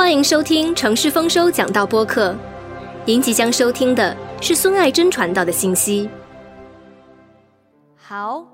[0.00, 2.34] 欢迎收听城市丰收讲道播客。
[3.04, 6.08] 您即将收听的是孙爱珍传道的信息。
[7.94, 8.46] 好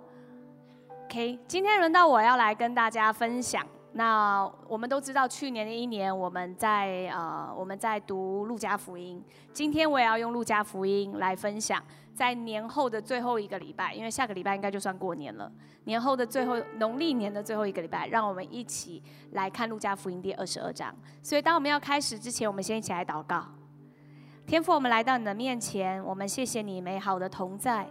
[1.05, 3.65] ，OK，今天轮到我要来跟大家分享。
[3.97, 9.25] 那我们都知道，去年的一年我们在呃我们在读路加福音。
[9.55, 11.83] 今天我也要用路加福音来分享，
[12.15, 15.51] 在年后的最后一个礼拜，因为下个礼拜应该就算过年了。
[15.85, 20.95] 年后的最后农历年的最后一个礼拜，让我们一起来看路加福音第二十二章。
[21.23, 23.47] 所以，当我们要开始之前，我们先一起来祷告。
[24.47, 27.89] 天父，我们来到你的面前，我们谢谢你美好的同在。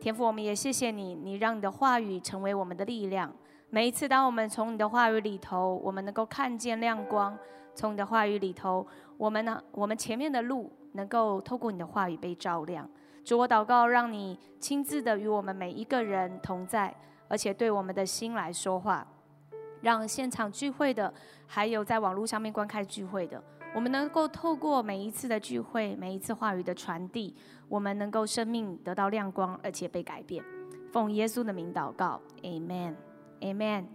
[0.00, 3.32] 天父，我们也谢谢你，你让你的话语成为我们的力量。
[3.74, 7.34] 每一次，当我们从你的话语里头，我们能够看见亮光；
[7.74, 8.86] 从你的话语里头，
[9.16, 12.86] 我们呢，我们前面的路能够透过你的话语被照亮。
[13.24, 16.94] 主，我祷告，让你亲自的与我们每一个人同在，
[17.28, 19.06] 而且对我们的心来说话，
[19.80, 21.10] 让现场聚会的，
[21.46, 23.42] 还有在网络上面观看聚会的，
[23.74, 27.34] 我们能够透过每一次的聚会，每一次话语的传递，
[27.70, 30.44] 我们能够生命得到亮光，而且被改变。
[30.92, 33.11] 奉耶稣的名祷告，Amen。
[33.42, 33.86] Amen。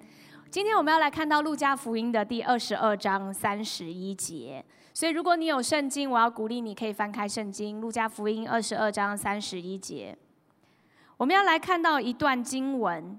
[0.52, 10.18] 今天我们要来看到路加福音的第二十二章三十一节，所以如果你有圣经，我要鼓励你可以翻开圣经，路加福音二十二章三十一节。
[11.16, 13.18] 我们要来看到一段经文，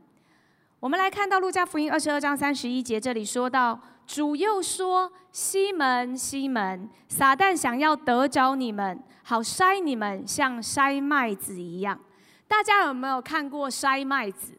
[0.81, 11.99] 我们来看到路加福音二十二章三十一节，这里说到主又说：“西门，西门，撒旦想要得着你们，好筛你们，像筛麦子一样。”
[12.47, 14.53] 大家有没有看过筛麦子？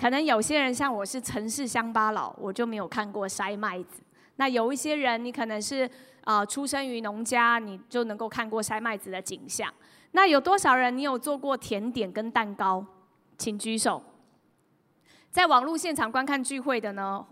[0.00, 4.00] 可能有些人像我是城市乡巴佬，我就没有看过筛麦子。
[4.36, 5.86] 那有一些人，你可能是
[6.24, 9.70] 啊出生于农家，你就能够看过筛麦子的景象。
[10.12, 12.82] 那有多少人你有做过甜点跟蛋糕？
[13.36, 14.02] 请举手。
[15.30, 17.22] 在网络现场观看聚会的呢，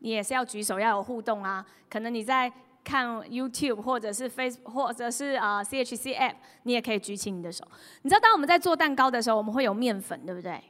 [0.00, 1.64] 你也是要举手，要有互动啊。
[1.88, 2.52] 可能你在
[2.84, 6.34] 看 YouTube 或者是 Face 或者是啊 CHC App，
[6.64, 7.66] 你也可以举起你的手。
[8.02, 10.62] 你知道当我们在做蛋糕的时候，我们会有面粉，对不对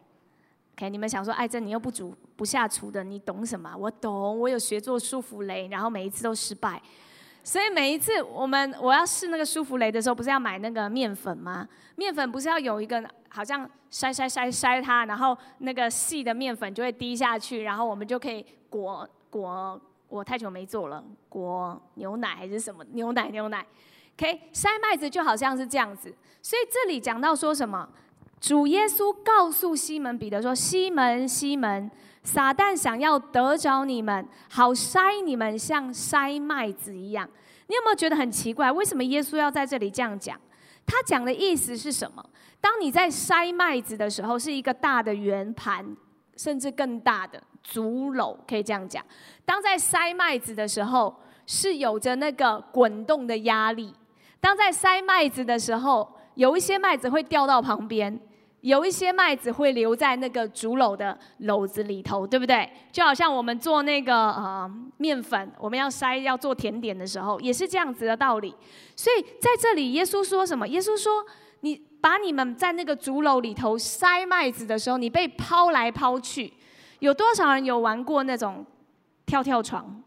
[0.79, 3.75] ？OK，你们想说，艾珍，你又不煮不下厨的，你懂什么？
[3.77, 6.81] 我懂，我有学做舒芙蕾，然后每一次都失败，
[7.43, 11.69] 所以每一次我们我要试那个舒芙蕾的时候，不是要买那个面粉吗？
[11.97, 19.81] 面粉不是要有一个好像筛筛筛筛它，然后那个细的面粉就会滴下去，然后我们就可以裹裹。
[20.09, 23.67] 我太久没做了，裹牛奶还是什么牛奶牛奶
[24.17, 27.87] ？OK，筛麦子就好像是这样子，所以这里讲到说什么？
[28.41, 31.91] 主耶稣告诉西门彼得说：“西门，西门，
[32.23, 37.29] 撒旦想要得着你们，好筛你们，像筛麦子一样。
[37.67, 38.71] 你有没有觉得很奇怪？
[38.71, 40.41] 为什么耶稣要在这里这样讲？
[40.87, 42.25] 他讲的意思是什么？
[42.61, 45.85] 当你在筛麦子的时候，是一个大的圆盘，
[46.37, 49.05] 甚至更大的竹篓，可以这样讲。
[49.45, 53.93] 当在筛麦子的时候，是有着那个滚动的压力。
[54.41, 58.19] 当在筛麦子的时候，有一些麦子会掉到旁边。”
[58.61, 62.69] 有一些麦子会留在那个竹篓的篓子里头，对不对？
[62.91, 68.55] 就好像我们做那个呃面粉，我们要筛要做甜点的时候，也是这样子的道理。
[68.97, 70.67] 所以在这里，耶稣说什么？
[70.67, 71.25] 耶稣说
[71.61, 76.53] ：“你把你们在那个竹篓里头筛麦子的时候，你被抛来抛去。
[76.99, 78.67] 有多少人有玩过那种
[79.25, 80.03] 跳跳床？”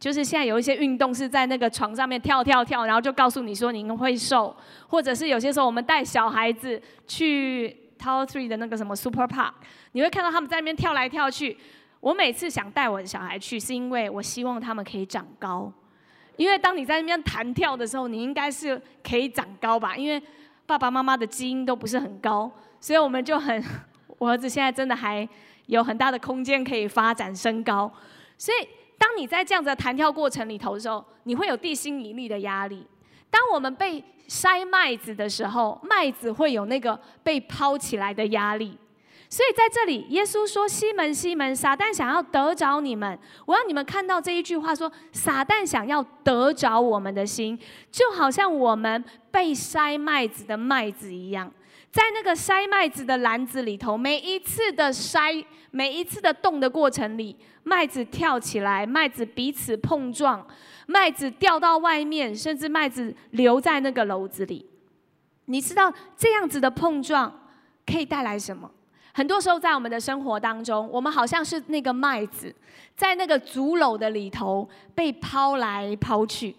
[0.00, 4.56] 就是现在有一些运动是在那个床上面跳跳跳，然后就告诉你说您会瘦，
[4.88, 7.68] 或者是有些时候我们带小孩子去
[7.98, 9.52] t o w e Three 的那个什么 Super Park，
[9.92, 11.58] 你会看到他们在那边跳来跳去。
[12.00, 15.70] 我每次想带我的小孩去，是因为我希望他们可以长高，
[16.36, 19.94] 因为当你在那边弹跳的时候，你应该是可以长高吧？
[19.94, 20.22] 因为
[20.64, 22.50] 爸爸妈妈的基因都不是很高，
[22.80, 23.62] 所以我们就很，
[24.16, 25.28] 我儿子现在真的还
[25.66, 27.92] 有很大的空间可以发展身高，
[28.38, 28.66] 所以。
[29.00, 32.86] 当你在这样子的弹跳过程里头的时候，你会有地心引力的压力。
[33.30, 38.76] 当我们被筛麦子的时候，麦子会有那个被抛起来的压力。
[39.30, 43.18] 所以在这里，耶稣说：“西门，西门，撒旦想要得着你们。
[43.46, 47.58] 我要你们看到这一句话，说撒旦想要得着我们的心，
[47.90, 51.50] 就好像我们被筛麦子的麦子一样。”
[51.90, 60.46] 在那个筛麦子的篮子里头，每一次的筛，每一次的动的过程里，麦子跳起来，麦子彼此碰撞，
[60.86, 64.64] 麦子掉到外面，甚至麦子留在那个篓子里。
[65.46, 67.48] 你知道这样子的碰撞
[67.84, 68.70] 可以带来什么？
[69.12, 72.54] 很多时候在我们的生活当中，我们好像是那个麦子，
[72.94, 76.54] 在那个竹篓的里头被抛来抛去。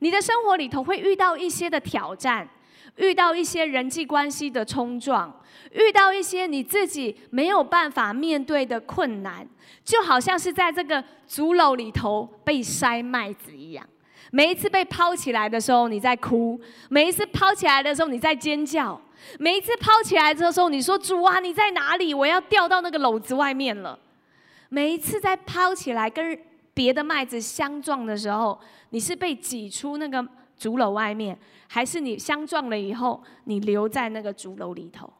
[0.00, 2.48] 你的生活里头会遇到一些的挑战。
[2.96, 5.32] 遇到一些人际关系的冲撞，
[5.72, 9.46] 遇到一些你自己没有办法面对的困难，
[9.84, 13.86] 就好像是在这个竹篓里头被筛麦子一样。
[14.30, 16.58] 每一次被抛起来的时候，你在哭；
[16.88, 18.98] 每一次抛起来的时候，你在尖叫；
[19.38, 22.14] 每一次抛起来的时候，你说：“主啊，你在哪里？
[22.14, 23.98] 我要掉到那个篓子外面了。”
[24.70, 26.38] 每一次在抛起来跟
[26.72, 31.38] 别的麦子相撞的时候，你是被挤出那个竹篓外面，
[31.74, 35.10] 还是你相撞了以后，你留在那个竹楼里头？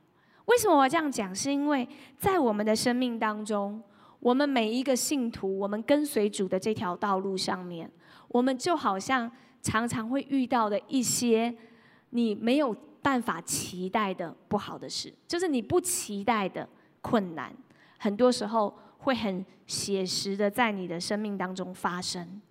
[0.44, 1.34] 为什么我这样讲？
[1.34, 1.88] 是因为
[2.18, 3.82] 在我们的生命当中，
[4.20, 7.90] 我们每一个信徒，我们跟随主的这条道路上面。
[8.28, 9.32] 我们就好像
[9.62, 11.56] 常常会遇到的一些
[12.10, 16.68] 你没有办法期待的不好的事，就是你不期待的
[17.00, 17.50] 困难，
[17.98, 22.42] 很多时候会很写实的在你的生命当中发生。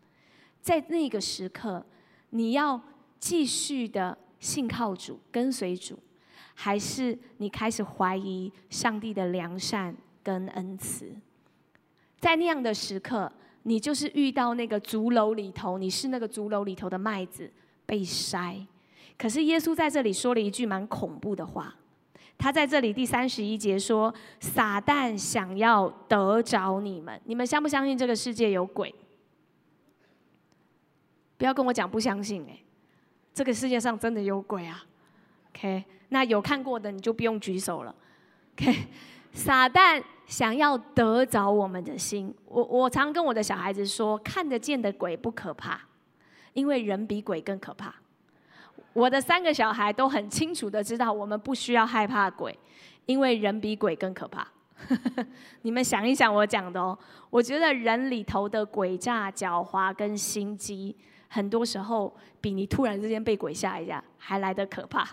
[0.60, 1.86] 在那个时刻，
[2.32, 2.82] 你要
[3.22, 5.98] 继续的信靠主、跟随主，
[6.54, 11.16] 还是你开始怀疑上帝的良善跟恩慈？
[12.20, 13.32] 在那样的时刻。
[13.64, 17.48] 你就是遇到那个竹篓里头，你是那个竹篓里头的麦子
[17.86, 18.66] 被筛。
[19.16, 21.76] 可是耶稣在这里说了一句蛮恐怖的话，
[22.40, 28.92] 他在这里第三十一节说：“撒旦想要得着你们，你们相不相信这个世界有鬼？
[31.38, 32.58] 不要跟我讲不相信哎，
[33.34, 34.84] 这个世界上真的有鬼啊
[35.52, 37.96] ！OK，那有看过的你就不用举手了。
[38.56, 38.88] OK，
[39.32, 45.78] 撒旦。”想要得着我们的心，我我常跟我的小孩子说，看得见的鬼不可怕，
[46.54, 47.94] 因为人比鬼更可怕。
[48.94, 52.58] 我的三个小孩都很清楚的知道，我们不需要害怕鬼，
[53.08, 54.48] 因为人比鬼更可怕。
[55.64, 56.98] 你们想一想我讲的哦，
[57.30, 60.96] 我觉得人里头的诡诈、狡猾跟心机，
[61.34, 65.08] 很多时候比你突然之间被鬼吓一下还来得可怕。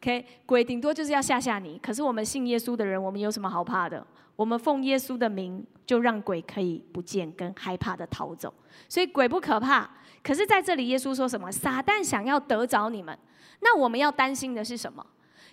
[0.00, 4.06] OK，鬼顶多就是要吓吓你，可是我们信耶稣的人，我们有什么好怕的？
[4.36, 8.54] 我们奉耶稣的名，就让鬼可以不见跟害怕的逃走。
[8.88, 9.90] 所以鬼不可怕。
[10.22, 11.50] 可是在这里，耶稣说什么？
[11.50, 13.18] 撒旦想要得着你们，
[13.58, 15.04] 那我们要担心的是什么？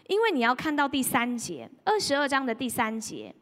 [0.05, 3.33] 因为你要看到第三节，二十二章的第三节。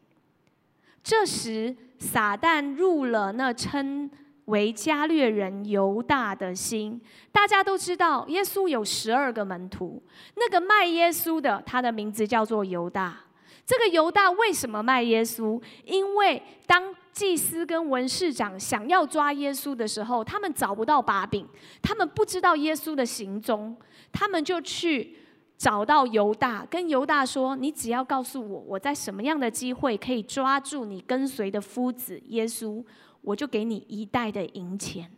[1.04, 4.10] 这时，撒旦入了那称
[4.46, 7.00] 为加略人犹大的心。
[7.32, 10.02] 大家都知道，耶稣有十二个门徒，
[10.36, 13.18] 那个卖耶稣的，他的名字叫做犹大。
[13.66, 15.62] 这个犹大为什么卖耶稣？
[15.86, 21.48] 因为当祭司跟文士长想要抓耶稣的时候，他们找不到把柄，
[21.82, 23.78] 他们不知道耶稣的行踪，
[24.12, 25.16] 他们就去
[25.58, 32.84] 找到犹大，跟犹大说：“你只要告诉我，我在什么样的机会可以抓住你跟随的夫子耶稣，
[33.24, 35.12] 我就给你一袋的银钱。”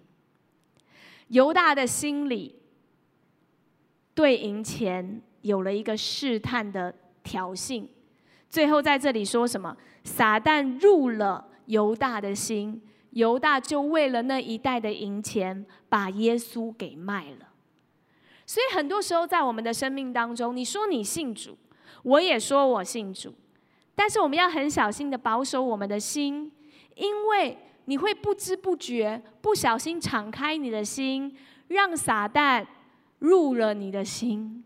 [1.27, 2.55] 犹大的心里
[4.13, 7.85] 对银钱有了一个试探的挑衅。
[8.49, 9.75] 最后在这里说什么？
[10.03, 17.49] 撒旦入了犹大的心，犹大就为了那一袋的银钱，把耶稣给卖了。
[18.45, 21.57] 所以很多时候在我们的生命当中，你说你信主，
[22.03, 23.33] 我也说我信主，
[23.95, 26.51] 但是我们要很小心的保守我们的心，
[26.93, 31.35] 因为你会不知不觉、不小心敞开你的心，
[31.69, 32.65] 让撒旦
[33.19, 34.63] 入了你的心，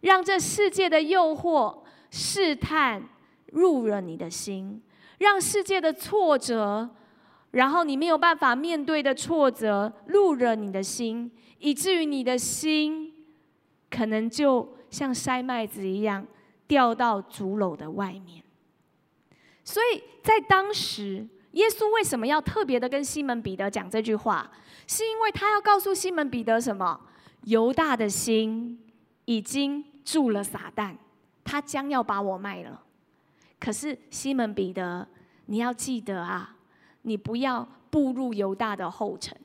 [0.00, 1.78] 让这世界的诱惑、
[2.10, 3.08] 试探。
[3.52, 4.80] 入了你的心，
[5.18, 6.88] 让世界的挫折，
[7.50, 13.12] 然后你没有办法面对的挫折，入了你的心，以至于你的心
[13.90, 16.26] 可能就像筛麦子一样，
[16.66, 18.42] 掉到竹篓的外面。
[19.62, 24.50] 所以在当时，耶稣为什么要特别的跟西门彼得讲这句话？
[24.86, 27.00] 是因为他要告诉西门彼得什么？
[27.44, 28.78] 犹大的心
[29.24, 30.96] 已经住了撒旦，
[31.44, 32.82] 他将要把我卖了。
[33.58, 35.06] 可是西门彼得，
[35.46, 36.56] 你要记得啊，
[37.02, 39.36] 你不要步入犹大的后尘。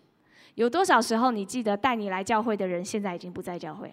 [0.56, 3.88] 有多少时候你记得带你来教会的人现在已经不在教会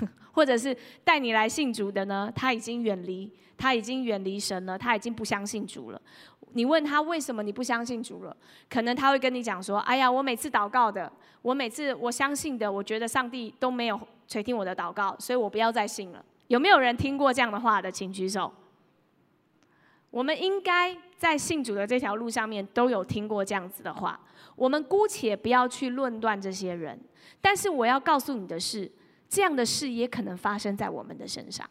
[0.00, 2.32] 了， 或者是带你来信主的呢？
[2.34, 6.02] 他已经远离，他已经远离神了，他已经不相信主了。
[6.52, 8.36] 你问他为什么你不相信主了？
[8.68, 11.10] 可能他会跟你讲说：“哎呀，我每次祷告的，
[11.42, 17.92] 我每次我相信的，我觉得上帝都没有垂听我的祷告，所以我不要再信了。”有没有人听过这样的话的？
[17.92, 18.50] 请举手。
[20.10, 24.18] 我们应该在信主的这条路上面都有听过这样子的话。
[24.56, 26.98] 我们姑且不要去论断这些人，
[27.40, 28.90] 但是我要告诉你的是，
[29.28, 31.68] 这样的事也可能发生在我们的身上。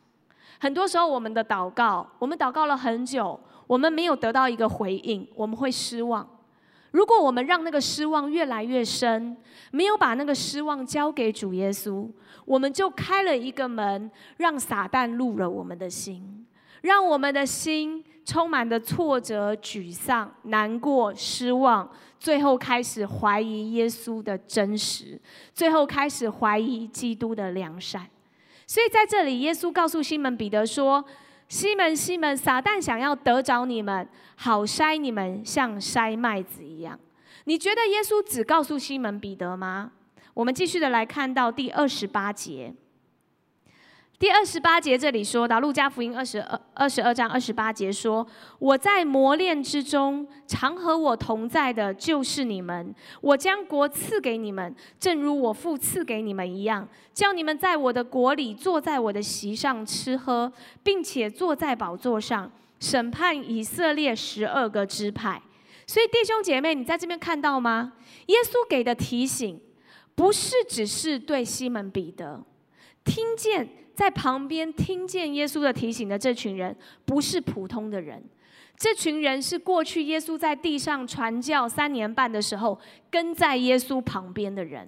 [0.60, 6.28] 很多时候，我们的祷告，我们祷告了很久，我们没有得到一个回应，我们会失望。
[6.92, 9.36] 如果我们让那个失望越来越深，
[9.72, 12.10] 没有把那个失望交给主耶稣，
[12.46, 16.48] 我们就开了一个门，让撒旦入了我们的心，
[16.82, 25.20] 让我们的心充满着挫折、沮丧、难过、失望，最后开始怀疑耶稣的真实，
[25.54, 28.08] 最后开始怀疑基督的良善。
[28.66, 31.04] 所以在这里，耶稣告诉西门彼得说。
[31.48, 37.00] 西门，西门，撒旦想要得着你们，好筛你们，像筛麦子一样。
[37.46, 39.92] 你觉得耶稣只告诉西门彼得吗？
[40.34, 42.74] 我们继续的来看到第二十八节。
[44.20, 48.26] 第二十八节这里说到，《路加福音》二十二二十二章二十八节说
[48.58, 52.96] ：“我在磨练之中，常和我同在的，就是你们。
[53.22, 65.40] 我将国赐给你们，正如我父赐给你们一样，叫你们在我的国里，坐在我的席上吃喝，并且坐在宝座上审判以色列十二个支派。”
[65.86, 67.94] 所以，弟兄姐妹，你在这边看到吗？
[68.26, 69.62] 耶稣给的提醒，
[70.16, 72.44] 不是只是对西门彼得
[73.04, 73.70] 听见。
[73.98, 78.24] 在旁边听见耶稣的提醒的这群人，不是普通的人。
[78.76, 84.88] 这群人是过去耶稣在地上传教三年半的时候，跟在耶稣旁边的人。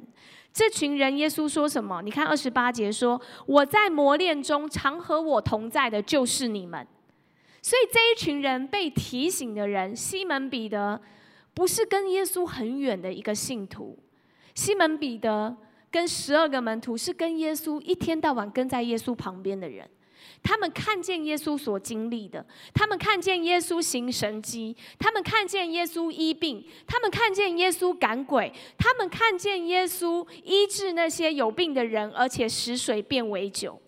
[0.54, 2.04] 这群人，耶稣说什么？
[2.04, 6.86] 你看二十八节说：“我在磨练中，常和我同在的，就是你们。”
[7.64, 11.02] 所以这一群人被提醒的人，西门彼得
[11.56, 13.98] 不是跟耶稣很远的一个信徒。
[14.54, 15.58] 西门彼得。
[15.92, 19.90] 跟十二个门徒是跟耶稣一天到晚跟在耶稣旁边的人，
[20.44, 33.82] 他们看见耶稣所经历的，他们看见耶稣行神迹，他们看见耶稣医病，他们看见耶稣赶鬼，他们看见耶稣医治那些有病的人，而且使水变为酒。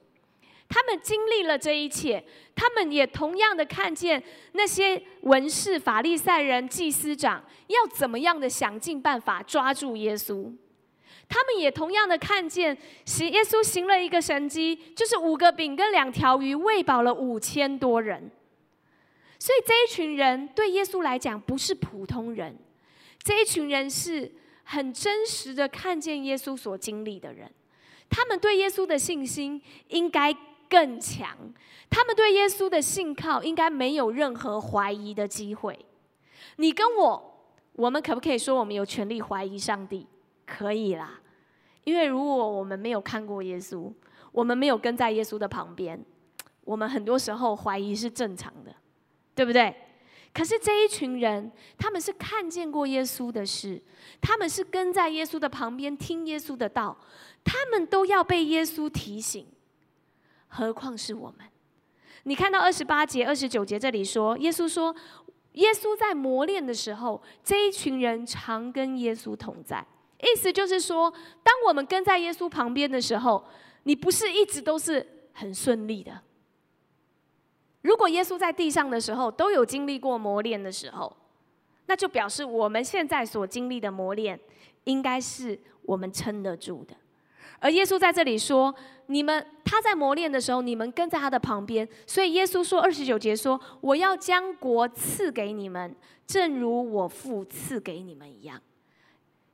[0.68, 2.24] 他们经历了这一切，
[2.56, 10.50] 他们也同样的看见那些文士、法利赛人、祭司长要怎么样的想尽办法抓住耶稣。
[11.34, 18.30] 他们也同样的看见，行耶稣行了一个神迹，就是五个饼跟两条鱼喂饱了五千多人。
[19.40, 22.54] 所以这一群人对耶稣来讲不是普通人，
[23.24, 24.30] 这一群人是
[24.66, 27.50] 很真实的看见耶稣所经历的人。
[28.10, 30.36] 他们对耶稣的信心应该
[30.70, 31.30] 更强，
[31.90, 35.80] 他们对耶稣的信靠应该没有任何怀疑的机会。
[36.58, 40.06] 你跟我，我们可不可以说我们有权利怀疑上帝？
[40.52, 41.22] 可以啦。
[41.86, 43.92] 因为如果我们没有看过耶稣，
[44.32, 46.04] 我们没有跟在耶稣的旁边，
[46.64, 48.76] 我们很多时候怀疑是正常的，
[49.34, 49.74] 对不对？
[50.34, 53.82] 可是这一群人，他们是看见过耶稣的事，
[54.22, 56.98] 他们是跟在耶稣的旁边听耶稣的道，
[57.44, 59.48] 他们都要被耶稣提醒，
[60.48, 61.48] 何况是我们？
[62.24, 64.96] 你看到二十八节、二十九节这里说，耶稣说，
[65.54, 69.86] 耶稣在磨练的时候，这一群人常跟耶稣同在。
[70.22, 71.12] 意思就是说，
[71.44, 73.44] 当我们跟在耶稣旁边的时候，
[73.84, 76.22] 你不是一直都是很顺利的。
[77.82, 81.16] 如果耶稣在地上的时候都有经历过磨练的时候，
[81.88, 84.40] 那就表示我们现在所经历的磨练，
[84.84, 86.96] 应该是我们撑得住的。
[87.60, 88.74] 而耶稣在这里说
[89.08, 98.60] ：“你们他在磨练的时候，你们跟在他的旁边。”所以耶稣说二十九节说：“我要将国赐给你们，正如我父赐给你们一样。”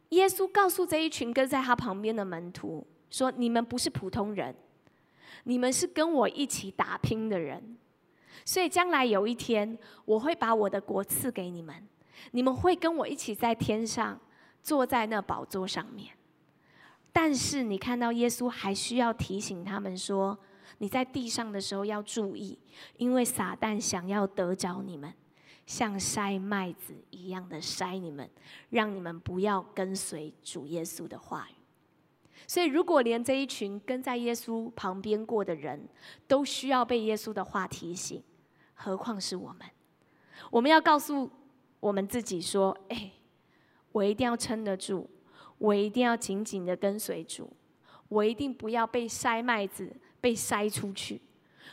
[0.10, 4.56] 耶稣告诉这一群跟在他旁边的门徒说：“你们不是普通人，
[5.44, 7.78] 你们是跟我一起打拼的人。
[8.46, 11.76] 所以将来有一天，我会把我的国赐给你们，
[12.32, 14.18] 你们会跟我一起在天上
[14.64, 16.14] 坐在那宝座上面。
[17.12, 20.38] 但是你看到耶稣还需要提醒他们说：
[20.78, 22.58] 你在地上的时候要注意，
[22.96, 25.14] 因为撒旦想要得着你们。”
[25.68, 28.28] 像筛麦子一样的筛你们，
[28.70, 31.54] 让你们不要跟随主耶稣的话语。
[32.48, 35.88] 所以，如果连这一群跟在耶稣旁边过的人
[36.28, 38.24] 都需要被耶稣的话提醒，
[38.74, 39.68] 何况是我们？
[40.50, 41.30] 我们要告诉
[41.82, 43.12] 我们自己说：“哎，
[43.92, 45.10] 我一定要撑得住，
[45.58, 47.52] 我一定要紧紧的跟随主，
[48.08, 51.22] 我一定不要被筛麦子被筛出去，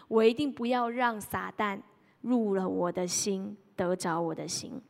[0.08, 1.80] 我一定不要让撒旦
[2.24, 4.80] 入了我的心。”得着我的心，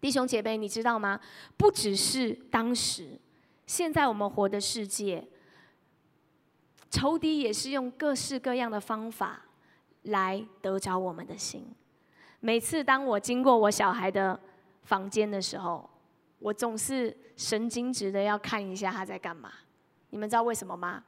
[0.00, 1.20] 弟兄姐妹，你知道吗？
[1.56, 3.16] 不只是当时，
[3.64, 5.24] 现在我们活的世界，
[6.90, 9.42] 仇敌也是用各式各样的方法
[10.02, 11.64] 来得着我们的心。
[12.40, 14.40] 每次当我经过我小孩的
[14.82, 15.88] 房间的时候，
[16.40, 19.52] 我总是神经质的要看一下他在干嘛。
[20.10, 21.04] 你们知道为什么吗？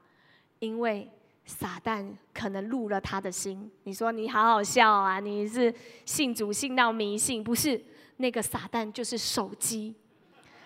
[0.60, 1.10] 因为。
[1.50, 3.70] 撒旦可能入了他的心。
[3.82, 5.18] 你说你好好笑啊！
[5.18, 7.82] 你是信主信到迷信，不是
[8.18, 9.94] 那个撒旦就是手机。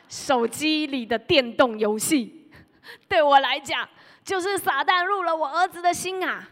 [0.07, 2.51] 手机里的电动游戏，
[3.09, 3.89] 对我来讲
[4.23, 6.51] 就是撒旦入了我儿子的心啊！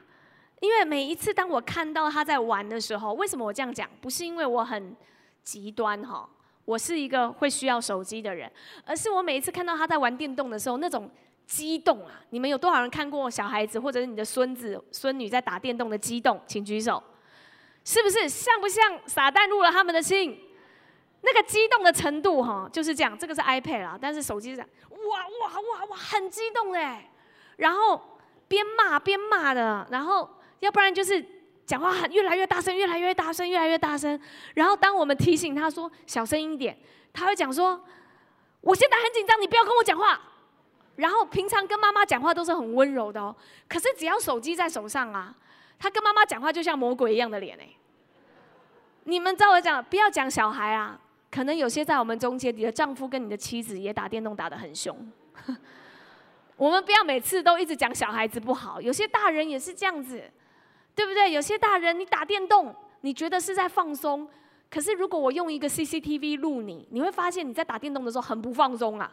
[0.61, 3.89] 因为每一次当我看到他在玩的时候，为什么我这样讲？
[4.01, 4.97] 不是因为我很
[5.45, 6.27] 极端哈，
[6.65, 8.51] 我是一个会需要手机的人，
[8.87, 11.09] 而是我每一次看到他在玩电动的时候，那种
[11.52, 12.18] 激动啊！
[12.30, 16.40] 你们有多少人看过小孩子或者是你的孙子孙女在打电动的激动？
[16.47, 17.02] 请举手，
[17.85, 20.49] 是不是像不像撒旦入了他们的心？
[21.21, 23.18] 那个激动的程度哈，就是这样。
[23.18, 24.97] 这个是 iPad 啦，但是手机是这样，哇
[25.28, 27.11] 哇哇哇，很激动哎。
[27.56, 28.00] 然后
[28.49, 30.26] 边骂边骂的，然后
[30.61, 31.23] 要不然就是
[31.66, 34.18] 讲话很越来越大声，越来越大声，越来越大声。
[34.54, 36.75] 然后当我们提醒他说小声一点，
[37.12, 37.78] 他会讲说
[38.62, 40.18] ：“我现在很紧张，你不要跟我讲话。”
[40.97, 43.35] 然后平常跟妈妈讲话都是很温柔的哦，
[43.69, 45.35] 可是只要手机在手上啊，
[45.79, 47.69] 他跟妈妈讲话就像魔鬼一样的脸哎。
[49.05, 50.99] 你们知道我讲，不要讲小孩啊。
[51.31, 55.11] 可能有些在我们中间，你的丈夫跟你的妻子也打电动打得很凶。
[56.57, 60.23] 我们不要每次都一直讲小孩子不好，有些大人也是这样子，
[60.95, 61.33] 对不对？
[61.33, 64.29] 有些大人你打电动，你觉得是在放松，
[64.71, 69.11] 可是如果我用一个 CCTV 录你，你会发现你在打电动的时候很不放松啊。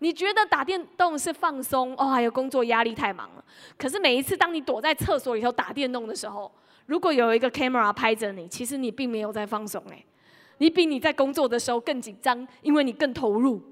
[0.00, 1.94] 你觉得打电动是放松？
[1.96, 3.44] 哦，还有工作压力太忙了。
[3.78, 6.50] 可是每一次当你躲在厕所里头打电动的时候，
[6.86, 10.04] 如果有一个 camera 拍着你，其实你并没有在放松哎。
[10.58, 13.62] 你比你在工作的时候更紧张，因为你更投入。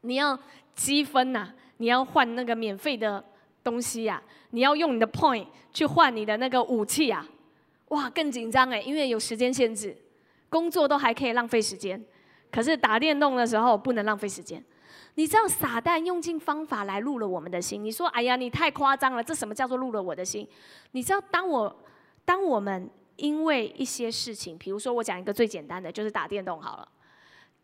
[0.00, 0.38] 你要
[0.74, 3.22] 积分呐，你要换那个免费的
[3.62, 7.26] 东西呀，你要用你的 point 去换你的那个武器啊，
[7.88, 9.96] 哇，更紧张哎，因为有时间限制，
[10.48, 12.02] 工作都还可以浪费时间，
[12.50, 14.62] 可是打电动的时候不能浪费时间。
[15.18, 20.48] 你知道撒旦用尽方法来入了我们的心，你说哎呀，你太夸张了，这什么叫做入了我的心？
[20.92, 21.76] 你知道当我
[22.24, 22.88] 当我们。
[23.20, 26.86] 因为一些事情，比如说我讲一个最简单的，就是打电动好了。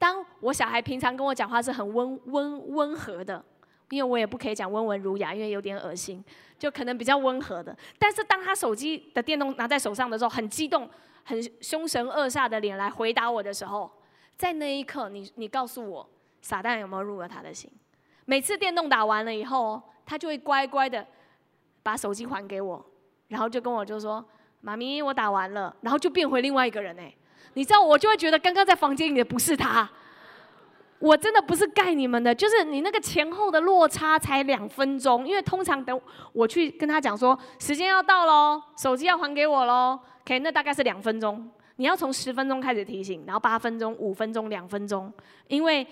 [0.00, 3.40] 当我小孩平常跟我讲话是很温温温和的，
[3.90, 6.24] 因为我也不可以讲温文儒雅，因为有点恶心，
[6.58, 7.76] 就可能比较温和的。
[8.00, 10.90] 但是当他手机的电动拿在手上的时候，很激动、
[11.22, 13.88] 很凶神恶煞的脸来回答我的时候，
[14.36, 16.10] 在那一刻，你你告诉我，
[16.44, 17.70] 撒旦有没有入了他的心？
[18.26, 21.06] 每次电动打完了以后，他就会乖乖的
[21.82, 22.84] 把手机还给我，
[23.28, 24.22] 然后就跟我就说。
[24.60, 27.14] 妈咪，我打完了，然后就变回另外一个人哎，
[27.52, 29.86] 你知道我就会觉得刚刚在房间里的不是他，
[30.98, 36.00] 我真的不是盖你们的，就是你那个前后的落差才两分钟，因为通常等
[36.32, 45.12] 我去跟他讲说时间要到喽，手机要还给我喽，OK，那大概是两分钟，你要从十分钟开始提醒，然后八分钟、五分钟、两分钟，
[45.48, 45.86] 因为。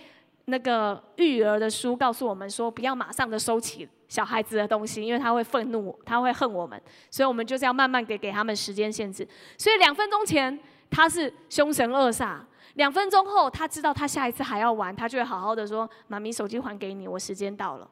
[0.47, 9.27] 那个育儿的书告诉我们说，不要马上的收起小孩子的东西，因为他会愤怒，他会恨我们，所以我们就是要慢慢给给他们时间限制。
[9.57, 10.59] 所以两分钟前
[10.91, 12.39] 他是凶神恶煞，
[12.75, 17.89] 两分钟后他知道他下一次还要玩，他就会好好的说：“妈咪，手机还给你，我时间到了。”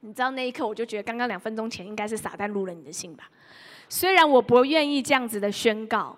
[0.00, 3.28] 你知道那一刻我就觉得，刚刚两分钟前应该是撒旦入了你的心吧？
[3.88, 6.16] 虽然我不愿意这样子的宣告，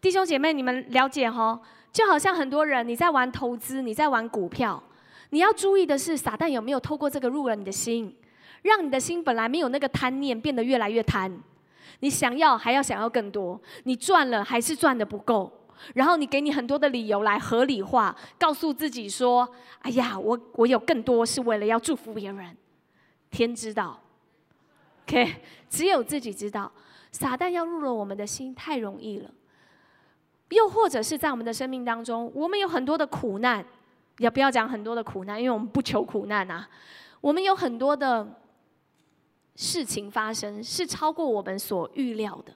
[0.00, 1.60] 弟兄姐妹，你们了解哈？
[1.96, 4.82] 就好像很多人你在玩投资，你在玩股票，
[5.30, 8.14] 你要注意的是，撒旦有没有透过这个入了你的心，
[8.60, 11.40] 让你的心本来没有那个贪念，变得越来越贪。
[12.00, 15.50] 你想要还要想要更多，你赚了还是赚的不够，
[15.94, 19.48] 然后你给你很多的理由来合理化，告诉自己说
[19.80, 22.54] ：“哎呀，我我有更多是为了要祝福别人。”
[23.32, 23.98] 天知道
[25.04, 25.36] ，OK，
[25.70, 26.70] 只有自己知道，
[27.10, 29.30] 撒旦要入了我们的心太容易了。
[30.50, 33.64] 又或者是在我们的生命当中，我们有很多的苦难，
[34.18, 36.68] 也不要讲很多的苦难，因为我们不求苦难啊。
[37.20, 38.40] 我们有很多的
[39.56, 42.54] 事情发生，是超过我们所预料的。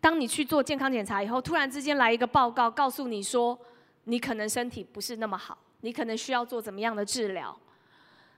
[0.00, 3.56] 当你去做健康检查以后，突然之间来一个报告，告诉你说
[4.04, 7.56] 你可能身体不是那么好，你可能需要做怎么样的治疗，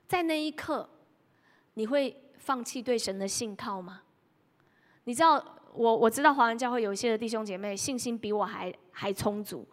[0.06, 0.86] 在那一刻，
[1.74, 4.02] 你会放弃对神的信靠吗？
[5.04, 5.42] 你知道？
[5.74, 9.66] 我我知道华人教会有一些的弟兄姐妹信心比我还还充足。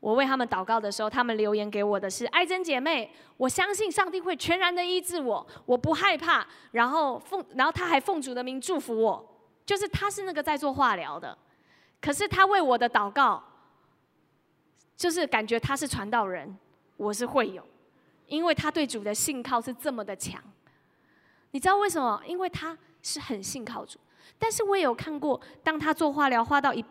[0.00, 11.36] 我为他们祷告的时候，他们留言给我的是：“爱珍姐妹，我相信上帝会全然的医治我，我不害怕。”然后奉，然后他还奉主的名祝福我，就是他是那个在做化疗的，
[12.00, 13.42] 可是他为我的祷告，
[14.96, 16.56] 就是感觉他是传道人，
[16.98, 17.66] 我是会有，
[18.26, 20.40] 因为他对主的信靠是这么的强。
[21.52, 22.20] 你知道为什么？
[22.26, 23.98] 因为他是很信靠主。
[24.38, 26.84] 但是我也有看过，当他做化疗，化到一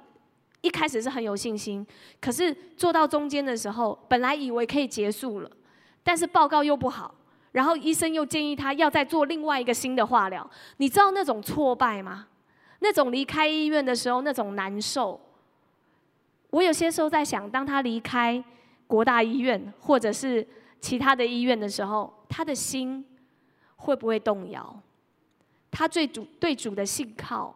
[0.62, 1.86] 一开始是很有信心，
[2.20, 5.52] 可是做到中间的时候，本来以为可以结束了，
[6.04, 7.14] 但是报告又不好，
[7.52, 10.50] 然后医生又建议他要再做另外一个新的化疗。
[10.78, 12.28] 你知道那种挫败吗？
[12.80, 15.20] 那种离开医院的时候那种难受。
[16.50, 18.44] 我有些时候在想，当他离开
[18.88, 20.46] 国大医院或者是
[20.80, 23.06] 其他的医院的时候，他的心
[23.76, 24.82] 会不会动摇？
[25.78, 27.54] 他最主对主的信靠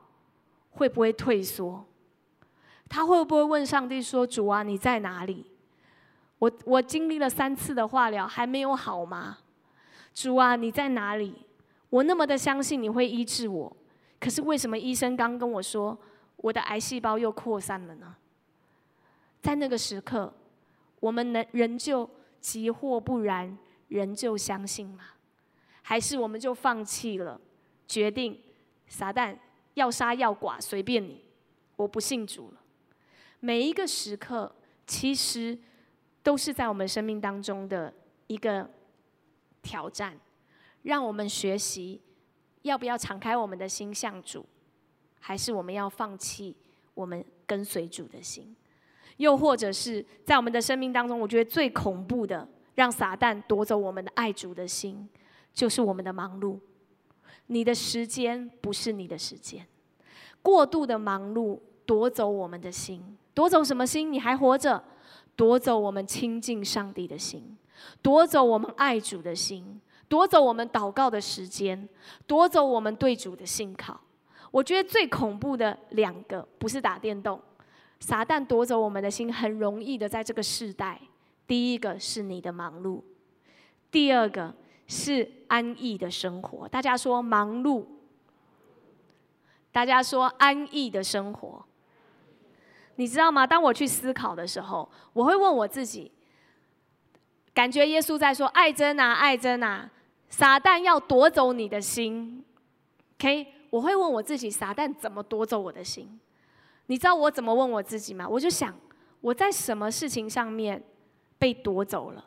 [0.72, 1.86] 会不会退缩？
[2.90, 5.46] 他会不会问上帝说：“主啊，你在哪里？
[6.38, 9.38] 我我经历了三次的化疗，还没有好吗？
[10.14, 11.34] 主啊，你在哪里？
[11.90, 13.78] 我那么的相信你会医治我，
[14.20, 15.98] 可是为什么医生刚跟我说
[16.36, 18.18] 我的癌细胞又扩散了呢？”
[19.42, 20.34] 在那个时刻，
[21.00, 22.10] 我们能仍旧
[22.42, 25.04] 急或不然，仍旧相信吗？
[25.82, 27.40] 还是我们就放弃了，
[27.90, 28.40] 决定
[28.88, 29.36] 撒旦
[29.74, 31.26] 要杀要剐随便你，
[31.76, 32.62] 我不信主了。
[33.40, 35.58] 每一个时刻，其实
[36.22, 37.92] 都是在我们生命当中的
[38.28, 38.70] 一个
[39.64, 40.18] 挑战，
[40.84, 42.00] 让我们学习
[42.62, 44.46] 要不要敞开我们的心向主，
[45.20, 46.56] 还是我们要放弃
[46.94, 48.56] 我们跟随主的心？
[49.18, 55.10] 又或者是在我们的生命当中，我觉得最恐怖的，让撒旦夺走我们的爱主的心，
[55.54, 56.60] 就是我们的忙碌。
[57.52, 59.66] 你的时间不是你的时间，
[60.42, 63.18] 过度的忙碌夺走我们的心。
[63.34, 64.12] 夺走什么心？
[64.12, 64.84] 你还活着？
[65.36, 67.58] 夺走我们亲近上帝的心，
[68.02, 71.88] 夺走我们爱主的心，夺走我们祷告的时间，
[72.28, 74.00] 夺走我们对主的信靠。
[74.52, 77.40] 我觉得最恐怖的两个，不是打电动，
[78.00, 81.02] 撒旦夺走我们的心，很容易的，在这个世代，
[81.48, 83.02] 第一个是你的忙碌，
[83.90, 84.54] 第二个
[84.90, 86.68] 是安逸的生活。
[86.68, 87.86] 大家说忙碌，
[89.72, 91.64] 大家说安逸的生活。
[92.96, 93.48] 你知道吗？
[93.48, 96.12] 当我去思考的时候，我会问我自己：
[97.54, 99.90] 感觉耶稣在说“爱真啊，爱真啊”，
[100.28, 102.44] 撒旦要夺走你的心。
[103.14, 106.20] OK，我会问我自己：撒旦怎么夺走我的心？
[106.88, 108.28] 你知道我怎么问我自己吗？
[108.28, 108.76] 我就想
[109.22, 110.84] 我在什么事情上面
[111.38, 112.26] 被夺走了，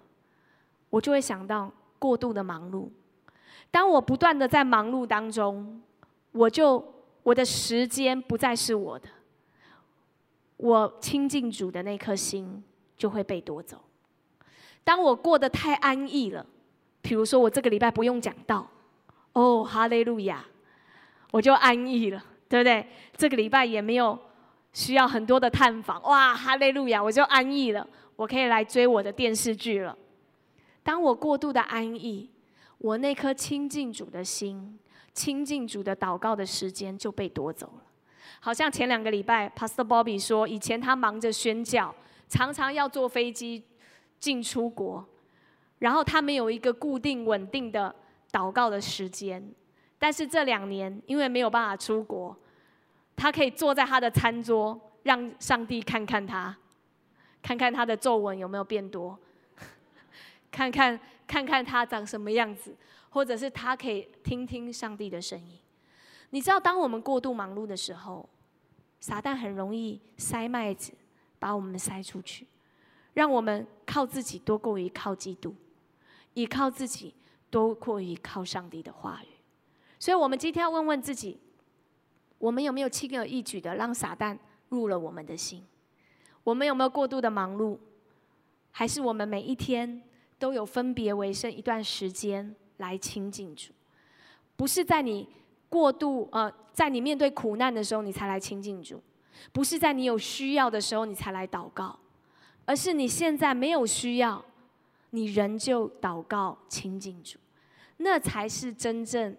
[0.89, 1.71] 我就会想到
[2.03, 2.89] 过度的忙碌。
[3.71, 5.81] 当我不断的在忙碌当中，
[6.33, 6.85] 我就
[7.23, 9.09] 我的时间不再是我的。
[10.57, 12.61] 我亲近主的那颗心
[12.97, 13.81] 就会被夺走。
[14.83, 16.45] 当我过得太安逸了，
[17.01, 18.69] 比如说我这个礼拜不用讲道，
[19.35, 20.45] 哦，哈利路亚，
[21.31, 22.85] 我就安逸了，对不对？
[23.17, 24.19] 这个礼拜也没有
[24.73, 27.87] 需要很多的探访，哇，哈利路亚，我就安逸了，
[28.17, 29.97] 我可以来追我的电视剧了。
[30.83, 32.31] 当我过度的安逸，
[32.79, 34.79] 我那颗亲近主的心、
[35.15, 37.83] 亲近主的祷告的时间就被夺走了。
[38.41, 41.95] 好像前两个礼拜，Pastor Bobby 说，以前他忙着宣教，
[42.29, 43.63] 常常要坐飞机
[44.19, 45.05] 进出国，
[45.79, 47.95] 然后他没有一个固定稳定的
[48.33, 49.53] 祷告的时间。
[49.99, 52.37] 但是这两年，因为没有办法出国，
[53.15, 56.57] 他可以坐在他的餐桌，让上帝看看他，
[57.41, 59.17] 看看他的皱纹有没有变多，
[60.53, 62.77] 看看看看他长什么样子，
[63.11, 65.59] 或者是他可以听听上帝的声音。
[66.31, 68.29] 你知道，当我们过度忙碌的时候，
[69.01, 70.93] 撒旦很容易塞麦子，
[71.39, 72.47] 把我们塞出去，
[73.15, 75.55] 让我们靠自己多过于靠基督，
[76.35, 77.15] 依靠自己
[77.51, 79.29] 多过于靠上帝的话语。
[79.99, 81.41] 所以，我们今天要问问自己：
[82.39, 84.39] 我们有没有轻而易举的让撒旦
[84.69, 85.65] 入了我们的心？
[86.45, 87.79] 我们有没有过度的忙碌？
[88.71, 90.03] 还是我们每一天
[90.43, 93.73] 都有分别为圣一段时间来亲近主？
[94.57, 95.29] 不是在你。
[95.69, 98.99] 过度呃，在你面对苦难的时候，你才来亲近主；
[99.51, 101.99] 不是在你有需要的时候，你才来祷告，
[102.67, 104.45] 而是你现在没有需要，
[105.13, 107.39] 你仍旧祷告亲近主，
[107.97, 109.35] 那才是真正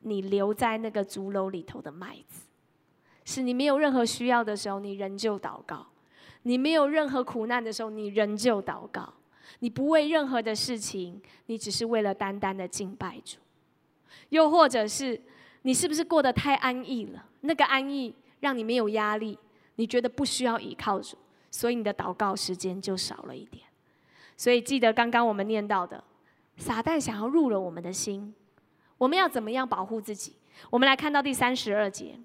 [0.00, 2.48] 你留在那个竹篓里头的麦子。
[3.24, 5.86] 是你没有任何需要的时候，你仍旧祷告；
[6.42, 9.14] 你没有任何苦难的时候，你仍旧祷告；
[9.60, 13.38] 你不为任何的事情，你只是为了单单的敬拜主，
[14.28, 15.20] 又或者是。
[15.66, 17.24] 你是不是过得太安逸了？
[17.40, 19.38] 那个安逸让你没有压力，
[19.76, 21.16] 你觉得不需要依靠主，
[21.50, 23.64] 所以你的祷告时间就少了一点。
[24.36, 26.04] 所以记得刚刚我们念到的，
[26.58, 28.34] 撒旦想要入了我们的心，
[28.98, 30.34] 我们要怎么样保护自己？
[30.68, 32.20] 我们来看到第三十二节，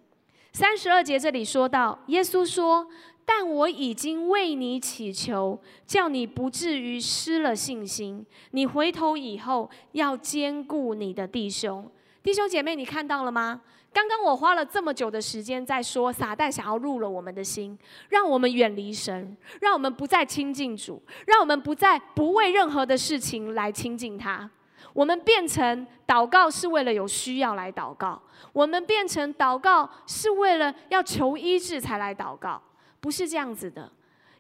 [0.52, 2.86] 三十二节这里说到，耶稣说
[3.32, 8.26] ：“但我已经为你祈求，叫你不至于失了信心。
[8.52, 11.88] 你回头以后要兼顾你的弟兄。”
[12.24, 13.62] 弟兄姐妹，你看到了吗？
[13.94, 17.78] 刚刚我花了这么久的时间在说，撒旦想要入了我们的心，
[18.10, 24.50] 让我们远离神，让我们不再亲近主，让我们不再不为任何的事情来亲近他。
[24.92, 28.20] 我们变成祷告是为了有需要来祷告，
[28.54, 32.60] 我们变成祷告是为了要求医治才来祷告，
[33.00, 33.92] 不是这样子的。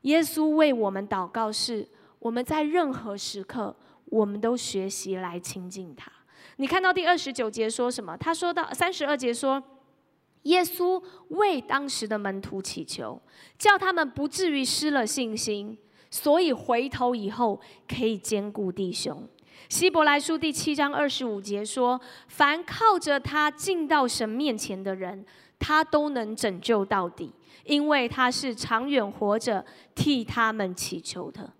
[0.01, 1.87] 耶稣为我们祷告，是
[2.19, 6.11] 我们在任何时刻，我们都学习来亲近他。
[6.57, 8.17] 你看到第二十九节说什么？
[8.17, 9.61] 他说到三十二节说，
[10.43, 13.21] 耶稣为当时的门徒祈求，
[13.57, 15.77] 叫他们不至于失了信心，
[16.09, 19.27] 所以回头以后可以兼顾弟兄。
[19.67, 25.25] 希伯来书第七章二十五节说：凡靠着他进到神面前的人，
[25.59, 27.31] 他都能拯救到底，
[27.69, 31.53] 因为他是长远活着替他们祈求的。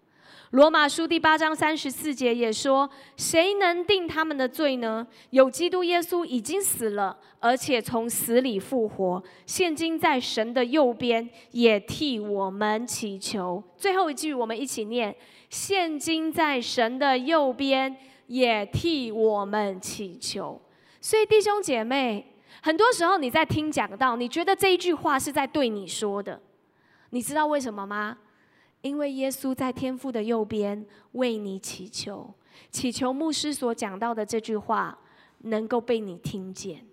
[0.50, 5.06] 罗马书第八章三十四节也说：“谁能定他们的罪呢？
[5.30, 15.16] 有基督耶稣已经死了，而且从死里复活，现今在神的右边，也替我们祈求。”最后一句，我们一起念
[15.52, 17.96] ：“现今在神的右边，
[18.26, 20.60] 也替我们祈求。”
[21.00, 26.42] 所以，弟兄姐妹，很多时候你在听讲到，你觉得这一句话是在对你说的，
[27.12, 28.18] 你知道为什么吗？
[28.82, 32.34] 因为耶稣在天父的右边为你祈求，
[32.72, 34.98] 祈求牧师所讲到的这句话
[35.40, 36.86] 能够被你听见，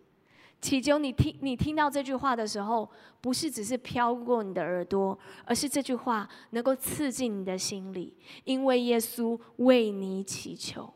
[0.61, 8.13] 祈求你听你听到这句话的时候，不是只是飘过你的耳朵，而是这句话能够刺进你的心里。
[8.43, 10.93] 因为耶稣为你祈求，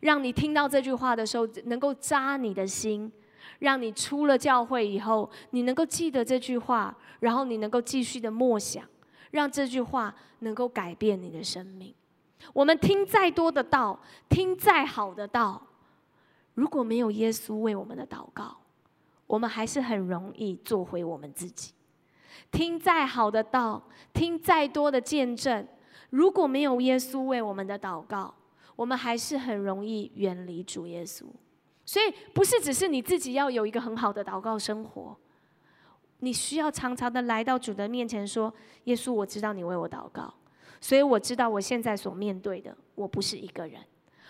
[0.00, 3.12] 让你听到这句话的时候能够扎你的心，
[3.58, 8.84] 让你出了教会以后，你能够记得这句话，然后你能够继续的默想。
[9.32, 11.94] 让这句话能够改变你的生命。
[12.52, 15.62] 我们听再多的道，听再好的道，
[16.52, 18.58] 如果没有耶稣为我们的祷告，
[19.26, 21.72] 我们还是很容易做回我们自己。
[22.50, 25.66] 听再好的道，听再多的见证，
[26.10, 28.34] 如果没有耶稣为我们的祷告，
[28.76, 31.24] 我们还是很容易远离主耶稣。
[31.92, 35.14] 所以，不是只是你自己要有一个很好的祷告生活。
[36.20, 38.50] 你需要常常的来到主的面前，说
[38.84, 40.32] ：“耶稣，我知道你为我祷告，
[40.80, 43.78] 所以我知道我现在所面对的，我不是一个人。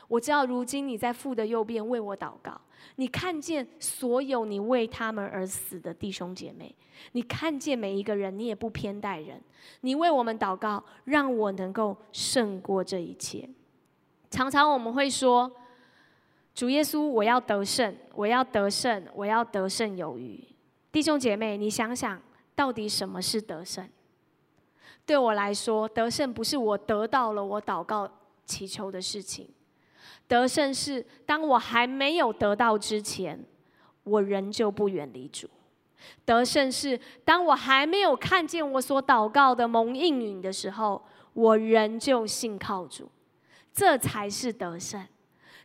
[0.08, 2.60] 我知道如今你在父的右边为我祷告，
[2.96, 6.74] 你看见所有你为他们而死的弟兄姐妹，
[7.12, 9.40] 你看见每一个人，你也不偏待人。
[9.82, 13.48] 你为我们祷告，让我能够胜过这一切。
[14.30, 15.48] 常常我们会说：
[16.54, 20.42] 主耶稣，我要得胜，我要得胜，我要得胜有余。”
[20.92, 22.20] 弟兄姐妹，你想想，
[22.54, 23.88] 到底什么是得胜？
[25.06, 28.08] 对我来说，得胜不是我得到了我祷告
[28.44, 29.48] 祈求的事情，
[30.28, 33.42] 得胜是当我还没有得到之前，
[34.04, 35.48] 我仍旧不远离主；
[36.26, 43.10] 得胜是当我还没有看见我所祷告的蒙应允的时候，我仍旧信靠主，
[43.72, 45.02] 这才是得胜。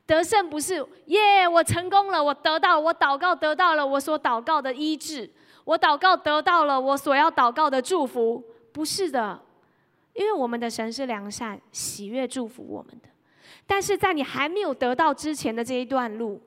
[0.07, 5.29] 得胜不是耶，我成功了，我得到，我祷告得到了我所祷告的医治，
[5.65, 8.41] 我祷告得到了我所要祷告的祝福，
[8.71, 9.37] 不是的，
[10.13, 13.09] 因为我们的神是良善、喜悦祝福我们的。
[13.67, 16.41] 但是在你还没有得到之前的这一段路，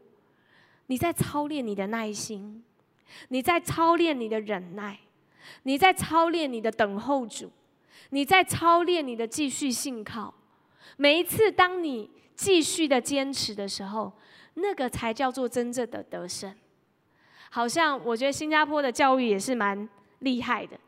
[0.86, 2.64] 你在操练你的耐心，
[3.28, 4.98] 你在操练你的忍耐，
[5.64, 7.52] 你在操练你的等候主，
[8.08, 10.32] 你在操练你的继续信靠。
[10.96, 12.10] 每一次当你。
[12.40, 14.10] 继续的坚持的时候，
[14.54, 16.54] 那个才叫做真正的得胜。
[17.50, 19.86] 好像我觉得新加坡的教育也是蛮
[20.20, 20.80] 厉害的。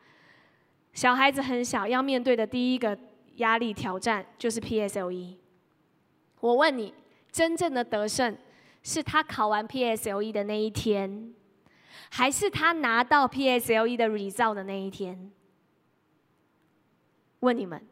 [0.93, 2.97] 小孩子很小，要面对的第一个
[3.35, 5.35] 压力挑战就是 PSLE。
[6.39, 6.91] 我问你，
[7.31, 8.35] 真正的得胜
[8.81, 11.35] 是他考完 PSLE 的那一天，
[12.09, 15.31] 还是他拿到 PSLE 的 result 的那一天？
[17.41, 17.85] 问你们，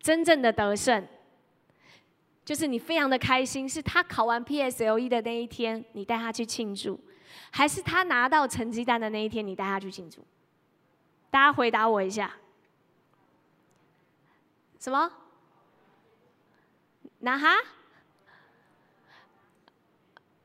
[0.00, 1.06] 真正的得胜。
[2.48, 6.98] 就是你非常的开心，是他考完 PSLE 的那一天，你带他去庆祝，
[7.50, 10.26] 还是他拿到成绩单的那一天，你带他去庆祝？
[11.30, 12.34] 大家回答我一下。
[14.80, 15.12] 什么？
[17.18, 17.54] 那哈？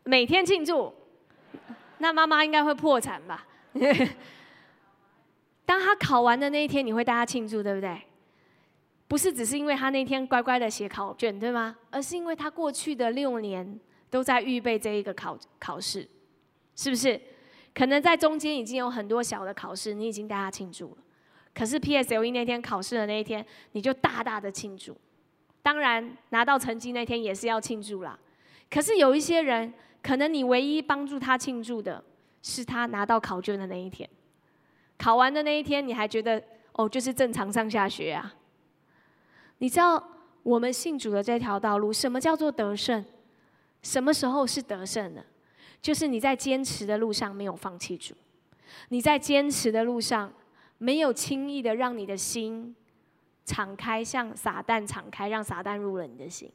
[0.04, 0.94] 每天庆祝？
[2.00, 3.48] 那妈妈应该会破产吧？
[5.66, 8.02] 当他考完的那一天，你会带他庆祝，对不对？
[9.08, 11.76] 不是只是因为他那天乖乖的写考卷，对吗？
[11.92, 16.08] 而是因为他过去的六年都在预备这一个考考试，
[16.76, 17.20] 是不是？
[17.76, 20.98] 可能在中间已经有很多小的考试，你已经带他庆祝了。
[21.54, 24.96] 可是 PSLE 那天考试的那一天，你就大大的庆祝。
[25.62, 28.18] 当然拿到成绩那天也是要庆祝啦。
[28.70, 32.04] 可是有一些人，可能你唯一帮助他庆祝的
[32.42, 34.08] 是他拿到考卷的那一天。
[34.98, 36.42] 考完的那一天，你还觉得
[36.74, 38.34] 哦，就是正常上下学啊。
[39.64, 40.04] 你知道
[40.44, 43.02] 我们信主的这条道路，什么叫做得胜？
[43.82, 45.24] 什么时候是得胜呢？
[45.82, 48.14] 就是你在坚持的路上没有放弃主，
[48.90, 50.34] 你在坚持的路上
[50.80, 52.76] 没有轻易的让你的心
[53.46, 56.52] 敞开，向撒旦敞开，让撒旦入了你的心。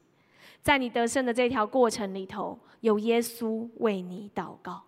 [0.61, 4.83] 在你得胜的这条过程里头，有耶稣为你祷告。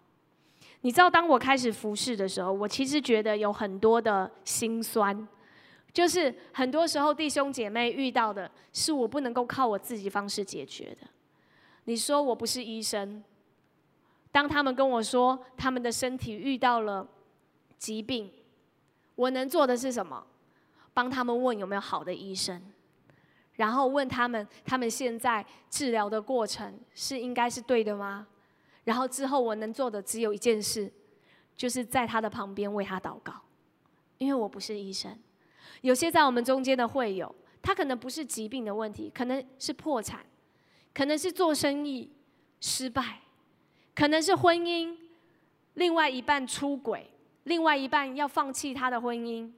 [0.83, 5.27] 你知道，当我开始服侍的时候，我其实觉得有很多的心酸，
[5.93, 11.07] 就是很多时候弟兄姐妹遇到的是我不能够靠我自己方式解决的。
[11.85, 13.25] 你说我不是医生，
[14.31, 17.09] 当他们跟我说他们的身体遇到了
[17.77, 18.31] 疾病，
[19.17, 20.25] 我能做的是什么？
[20.93, 22.61] 帮他们问有没有好的医生，
[23.55, 28.27] 然后问他们他们现在治疗的过程是应该是对的吗？
[28.85, 30.93] 然后之后我能做的只有一件事，
[31.57, 33.35] 就是在他的旁边为他祷告，
[34.19, 35.19] 因为我不是医生。
[35.83, 40.25] 有些在我们中间的会友，他可能不是疾病的问题，可能是破产，
[40.95, 42.11] 可能是做生意
[42.61, 43.21] 失败，
[43.95, 44.97] 可能是婚姻
[45.75, 47.11] 另外一半出轨，
[47.45, 49.51] 另外一半要放弃他的婚姻。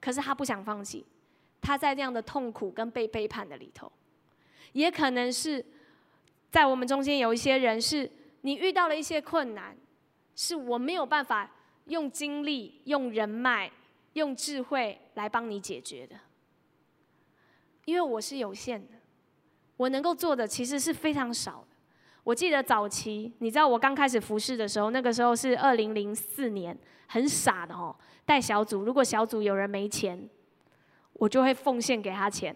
[0.00, 1.04] 可是他不想放弃，
[1.60, 3.90] 他在这样的痛苦跟被背叛的里头，
[4.72, 5.64] 也可能是
[6.52, 8.08] 在我们中间有一些人，是
[8.42, 9.76] 你遇到了一些困难，
[10.36, 11.50] 是我没有办法
[11.86, 13.68] 用精力、用人脉、
[14.12, 16.14] 用智慧来帮你解决的，
[17.84, 18.94] 因为我是有限的，
[19.76, 21.76] 我能够做的其实是非常少的。
[22.22, 26.78] 我记得早期，你知道我刚开始服侍的时候，那个时候是二零零四年，
[27.08, 27.94] 很傻的哦。
[28.24, 30.28] 带小组，如果小组有人没钱，
[31.14, 32.54] 我就会奉献给他钱。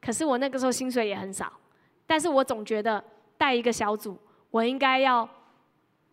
[0.00, 1.52] 可是我那个时候薪水也很少，
[2.06, 3.02] 但是我总觉得
[3.36, 4.16] 带一个小组，
[4.50, 5.28] 我应该要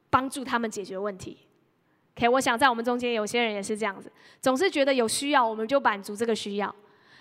[0.09, 1.46] 帮助他们解决问题。
[2.17, 6.73] OK，我想在我们中间有些人也是这样子，总是觉得有需要我们就满足这个需要，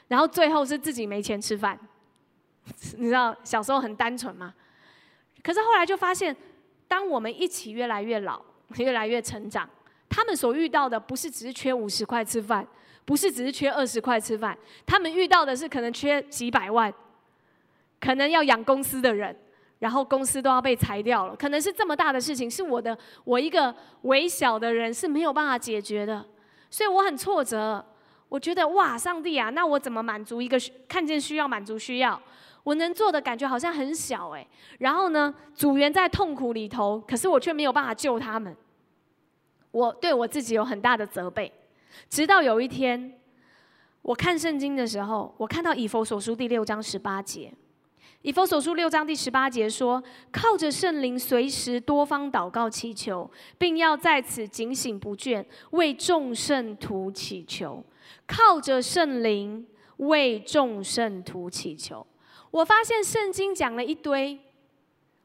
[0.08, 1.78] 然后最后是自己没钱吃饭。
[2.96, 4.54] 你知道小时候很单纯嘛？
[5.42, 6.34] 可是后来就发现，
[6.88, 8.40] 当我们一起越来越老，
[8.78, 9.68] 越来越成长。
[10.08, 12.66] 他们所遇到的不是只是缺五十块吃饭，
[13.04, 14.56] 不是只是缺二十块吃饭，
[14.86, 16.90] 他们遇到的是可能缺几百万，
[18.00, 19.36] 可能要养公司的人，
[19.78, 26.24] 然后公司都要被裁掉了，可能是这么大的事情，是我的我一个微小的人是没有办法解决的，
[26.70, 27.84] 所以我很挫折，
[28.28, 30.58] 我觉得哇，上帝啊，那我怎么满足一个
[30.88, 32.20] 看见需要满足需要，
[32.64, 34.46] 我能做的感觉好像很小哎，
[34.78, 38.56] 然后呢，组员在痛苦里头，可是我却没有办法救他们。
[39.72, 41.52] 我对我自己有很大的责备，
[42.08, 43.12] 直到有一天，
[44.00, 47.52] 我看圣经的时候，我看到以佛所书第六章十八节，
[48.26, 57.84] 以佛所书六章第十八节说：“靠着圣灵，随时多方祷告祈求，并要在此警醒不倦，为众圣徒祈求。
[58.26, 59.64] 靠着圣灵，
[59.98, 62.04] 为众圣徒祈求。”
[62.50, 64.36] 我发现圣经讲了一堆，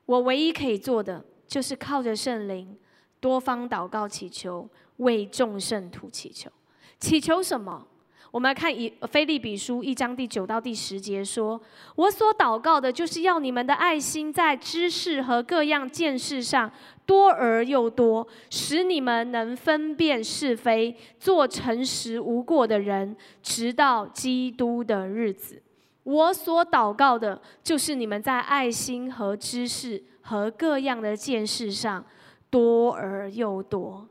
[0.06, 2.78] 我唯一可以做的就是靠着圣灵。
[3.20, 6.52] 多方祷告祈求，为众圣徒祈求，
[7.00, 7.88] 祈求什么？
[8.32, 11.62] 我们来看以菲利比书一章第九到第十节说
[11.96, 16.72] ：“我所祷告的，就是要你们的爱心在知识和各样见识上
[17.06, 25.62] 多而又多，使你们能分辨是非，做诚实无过的人，直到基督的日子。
[26.04, 32.04] 我所祷告的，就是你们在爱心和知识和各样的见识上。”
[32.52, 34.06] 多而又多，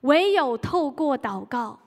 [0.00, 1.78] 唯有透过祷告，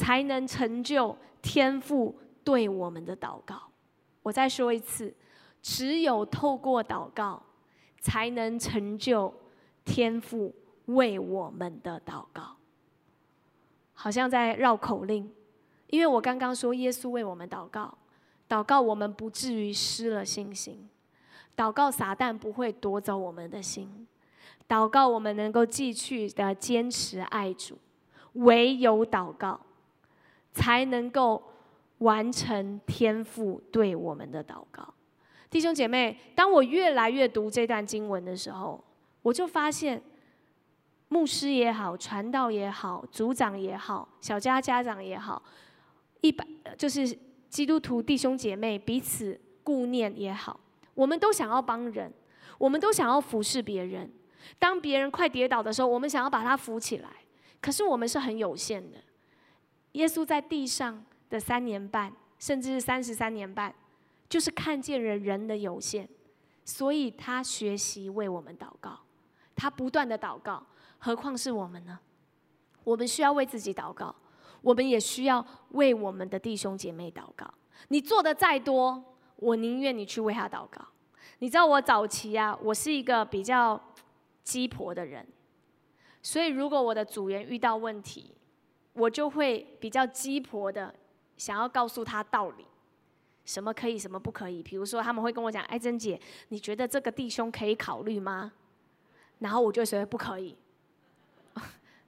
[0.00, 3.68] 才能成就天父对我们的祷告。
[4.22, 5.14] 我再说一次，
[5.60, 7.42] 只有透过祷告，
[8.00, 9.30] 才能成就
[9.84, 10.54] 天父
[10.86, 12.56] 为我们的祷告。
[13.92, 15.30] 好像在绕口令，
[15.88, 17.98] 因为我刚刚说耶稣为我们祷告，
[18.48, 20.88] 祷告我们不至于失了信心，
[21.54, 24.06] 祷告撒旦不会夺走我们的心。
[24.66, 27.76] 祷告，我们能够继续的坚持爱主，
[28.32, 29.60] 唯有祷告，
[30.52, 31.42] 才能够
[31.98, 34.94] 完成天父对我们的祷告。
[35.48, 38.82] 弟兄姐妹，当我越来越读这段经文的时候，
[39.22, 40.00] 我就发现，
[41.08, 45.42] 牧师也好，传道也好，组长也好，小家家长也好，
[46.20, 46.46] 一般
[46.78, 50.60] 就是基督徒弟兄姐妹彼此顾念也好，
[50.94, 52.12] 我们都想要帮人，
[52.56, 54.08] 我们都想要服侍别人。
[54.58, 57.08] 当别人快跌倒的时候，我们想要把他扶起来，
[57.60, 58.98] 可是我们是很有限的。
[59.92, 63.74] 耶稣在地上的三年半，甚至是三十三年半，
[64.28, 66.08] 就是看见了人的有限，
[66.64, 68.98] 所以他学习为我们祷告，
[69.54, 70.64] 他不断的祷告。
[70.98, 71.98] 何况是我们呢？
[72.84, 74.14] 我们需要为自己祷告，
[74.62, 77.52] 我们也需要为我们的弟兄姐妹祷告。
[77.88, 79.02] 你做的再多，
[79.36, 80.86] 我宁愿你去为他祷告。
[81.38, 83.80] 你知道我早期啊，我是一个比较。
[84.42, 85.24] 鸡婆的人，
[86.22, 88.34] 所以如果我的组员遇到问题，
[89.00, 90.94] 我就会比较鸡婆的
[91.38, 92.66] 想要告诉他道理，
[93.46, 94.62] 什么可以，什么不可以。
[94.62, 98.52] 比如说，他们会跟我讲：“哎珍姐，你觉得这个弟兄可以考虑吗？”
[99.40, 100.54] 然后我就说：“不可以。”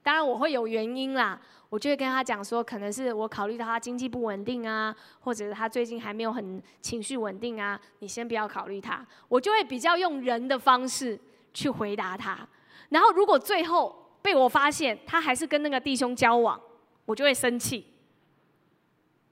[0.03, 9.03] 当然我会有原因啦，我就会跟他讲说，可能是我考虑到他经济不稳定啊，或者是他最近还没有很情绪稳定啊，你先不要考虑他。
[9.27, 11.19] 我就会比较用人的方式
[11.53, 12.47] 去回答他。
[12.89, 16.61] 然后如果最后被我发现他还是跟那个弟兄交往，
[17.05, 17.87] 我就会生气。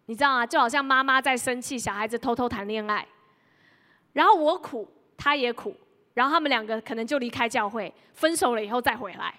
[0.08, 0.46] 你知道吗？
[0.46, 3.08] 就好像妈妈在生气，小孩子偷偷谈恋爱，
[4.12, 5.74] 然后我苦，他也苦，
[6.16, 9.34] 然后他们两个可能就离开教会，分手了以后再回来，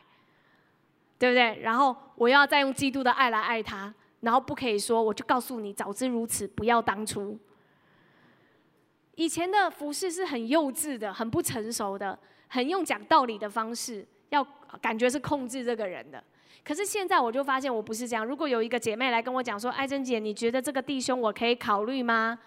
[1.18, 1.60] 对不对？
[1.60, 7.38] 然后我要再用基督的爱来爱他，然后不可以说，我就告诉你，早知如此，不要当初。
[9.16, 12.18] 以前的服饰是很幼稚的，很不成熟的，
[12.48, 14.42] 很用讲道理的方式，要
[14.80, 16.22] 感觉是控制这个人的。
[16.64, 18.24] 可是现在我就发现我不是这样。
[18.24, 22.38] 如果有一个姐妹来跟我讲说：“艾珍姐，你觉得这个弟兄我可以考虑吗？”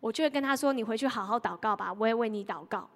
[0.00, 2.88] 我就会跟她说：“你回去好好祷告吧，我也为你祷告。”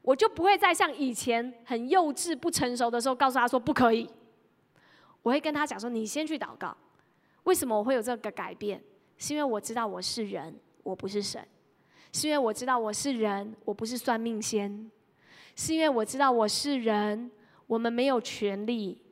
[0.00, 4.08] 我就不会再像以前很幼稚、不成熟的时候告诉她说不可以。
[5.22, 6.76] 我会跟她讲说：“你先去祷告。”
[7.44, 8.82] 为什么我会有这个改变？
[9.18, 11.42] 是因为我知道我是人，我不是神；
[12.12, 14.90] 是因为我知道我是人，我不是算命仙；
[15.54, 17.30] 是因为我知道我是人，
[17.66, 19.02] 我们没有权利。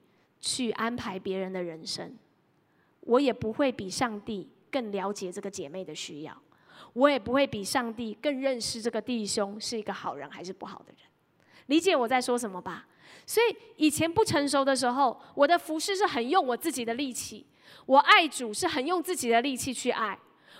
[0.45, 2.15] 去安排别人的人生，
[3.01, 6.37] 我也不会比上帝更了解这个姐妹的需要，
[6.93, 10.99] 我也不会比上帝更认识这个弟兄是一个好人还是不好的人。
[11.67, 12.87] 理解我在说什么吧？
[13.25, 17.47] 所以以前不成熟的时候，我的服饰是很用我自己的力气，
[17.87, 20.19] 我爱主是很用自己的力气去爱，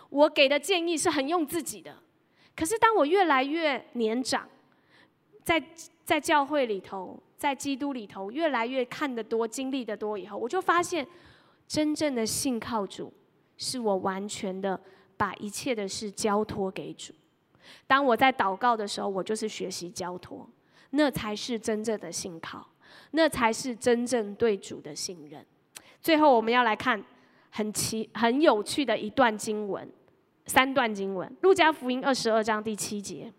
[0.09, 1.99] 我给的建议是很用自己的。
[2.57, 4.49] 可是当我越来越年长，
[5.43, 5.63] 在
[6.07, 7.21] 在教会里头。
[7.45, 11.07] 在基督里头，越来越看得多、经历的多以后，我就发现，
[11.69, 13.13] 真正的信靠主，
[13.59, 14.81] 是我完全的
[15.15, 17.13] 把一切的事交托给主。
[17.87, 20.49] 当我在祷告的时候，我就是学习交托，
[20.93, 22.67] 那才是真正的信靠，
[23.11, 25.45] 那才是真正对主的信任。
[26.01, 27.05] 最后，我们要来看
[27.51, 29.87] 很奇、很有趣的一段经文，
[30.47, 33.31] 三段经文：路加福音二十二章第七节。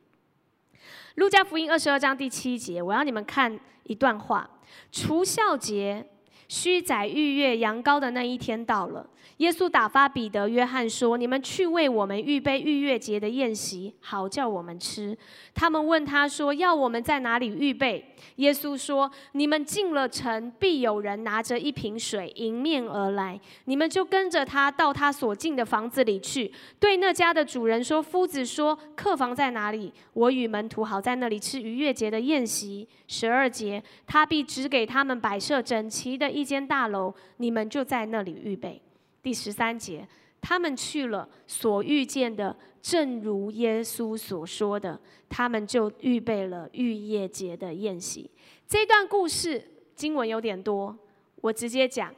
[1.16, 4.50] 路加福音二十二章第七节，我要你们看一段话：
[4.92, 6.06] 除孝节。
[6.48, 15.18] 虚宰逾越羊羔的那一天到了，耶稣打发彼得、约翰说：“你们去为我们预备逾越节的宴席，好叫我们吃。”
[15.56, 29.92] 他们问他说：“要我们在哪里预备？”耶稣说：“你们进了城，必有人拿着一瓶水迎面而来，你们就跟着他到他所进的房子里去，对那家的主人说：‘夫子说，客房在哪里？
[30.14, 38.82] 我与门徒好在那里吃逾越节的宴席。’十二节，他必指给他们摆设整齐的。”一间大楼，你们就在那里预备。
[39.24, 40.06] 第十三节，
[40.42, 48.30] 他们去了，所遇见的正如耶稣所说的，他们就预备了逾越节的宴席。
[48.68, 49.64] 这段故事
[49.96, 50.96] 经文有点多，
[51.38, 52.14] 我直接讲。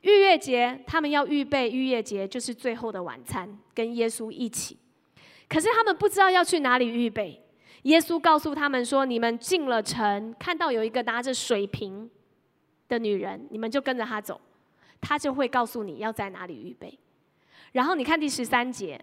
[0.00, 4.76] 逾越节，他们要预备逾越节，就是最后的晚餐，跟耶稣一起。
[5.48, 7.40] 可是他们不知道要去哪里预备。
[7.82, 12.10] 耶稣告诉他们说：“你们进了城，看到有一个拿着水瓶。”
[12.90, 14.38] 的女人，你们就跟着他走，
[15.00, 16.98] 他就会告诉你要在哪里预备。
[17.72, 19.00] 然后你看第十三节，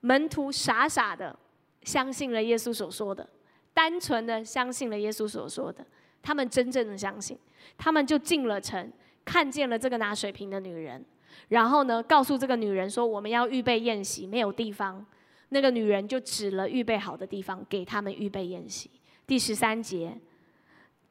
[0.00, 1.36] 门徒傻傻的
[1.82, 3.28] 相信了耶稣所说的，
[3.74, 5.84] 单纯的相信了耶稣所说的，
[6.22, 7.36] 他们真正的相信，
[7.76, 8.90] 他们就进了城，
[9.24, 11.04] 看见了这个拿水瓶的女人，
[11.48, 15.04] 然后呢，告诉这个女人说我们要预备宴席，没有地方，
[15.48, 18.88] 那个女人就指了预备好的地方给他们预备宴席。
[19.26, 20.16] 第十三节，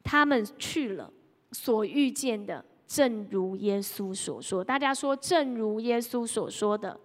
[0.03, 1.11] 他们去了。
[1.57, 4.63] 所遇见的，正如耶稣所说。
[4.63, 6.99] 大家说，正如耶稣所说的，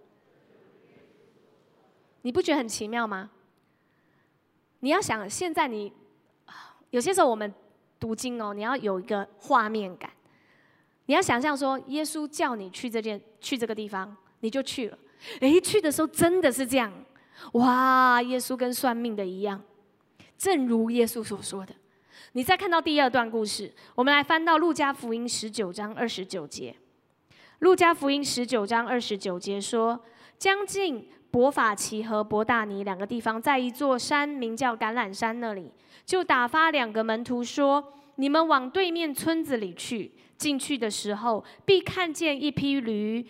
[2.21, 3.31] 你不觉得很奇妙吗？
[4.81, 5.91] 你要想，现在你
[6.91, 7.51] 有些时候我们
[7.99, 10.07] 读经哦，你要有一个画面感。
[11.07, 14.97] 你要想象说，耶稣叫你去这件、去这个地方，你就去了。
[15.39, 16.93] 诶，去的时候真的是这样，
[17.53, 18.21] 哇！
[18.21, 19.59] 耶稣跟算命的一样，
[20.37, 21.73] 正如耶稣所说的。
[22.35, 26.75] 你再看到第二段故事，我们来翻到路加福音十九章二十九节。
[27.59, 30.03] 路加福音十九章二十九节说
[30.39, 35.71] ：“将近伯法奇和伯大尼两个地方，在一座山名叫橄榄山那里，
[36.07, 40.11] 就打发两个门徒说：‘你们往对面村子里去。
[40.35, 43.23] 进去的时候，必看见一匹驴，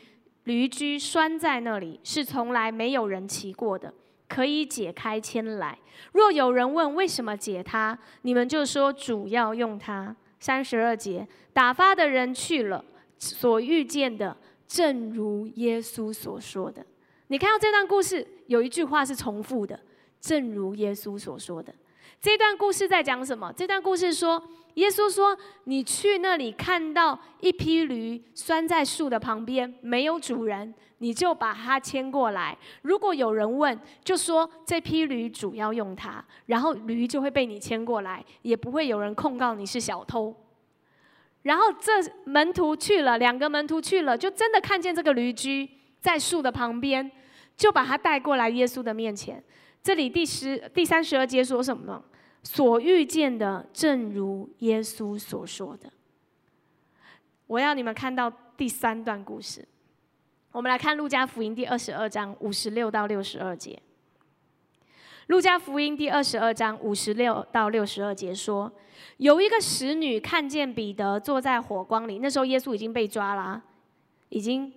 [0.46, 3.94] 驴驹拴在那里，是从来没有人骑过的。’”
[4.28, 5.78] 可以解开牵来。
[6.14, 10.16] 若有人问为什么解它，你们就说主要用它。
[10.40, 12.84] 三十二节，打发的人去了，
[13.18, 14.36] 所遇见的
[14.68, 16.86] 正如耶稣所说的。
[17.28, 19.80] 你看到这段故事，有一句话是重复的，
[20.20, 21.74] 正如耶稣所说的。
[22.20, 23.54] 这段故事在讲什么？
[23.56, 24.44] 这段故事说，
[24.76, 32.58] 耶稣说：“你去那里看到一匹驴拴在树的旁边，没有主人，你就把它牵过来。
[32.82, 40.36] 如果有人问，就说这匹驴主要用它，然后驴就会被你牵过来，也不会有人控告你是小偷。”
[41.44, 41.92] 然后这
[42.24, 45.70] 门徒去了，两个门徒去了，就真的看见这个驴驹
[46.00, 47.12] 在树的旁边，
[47.58, 49.44] 就把它带过来耶稣的面前。
[49.84, 52.02] 这里第十、第三十二节说什么呢？
[52.44, 55.92] 所遇见的，正如耶稣所说的。
[57.48, 59.68] 我要你们看到第三段故事。
[60.52, 63.82] 我们来看路加福音第二十二章五十六到六十二节。
[65.28, 68.72] 路加福音第二十二章五十六到六十二节说，
[69.18, 73.64] 有一个使女看见彼得坐在火光里，那时候耶稣已经被抓了，
[74.30, 74.72] 已经。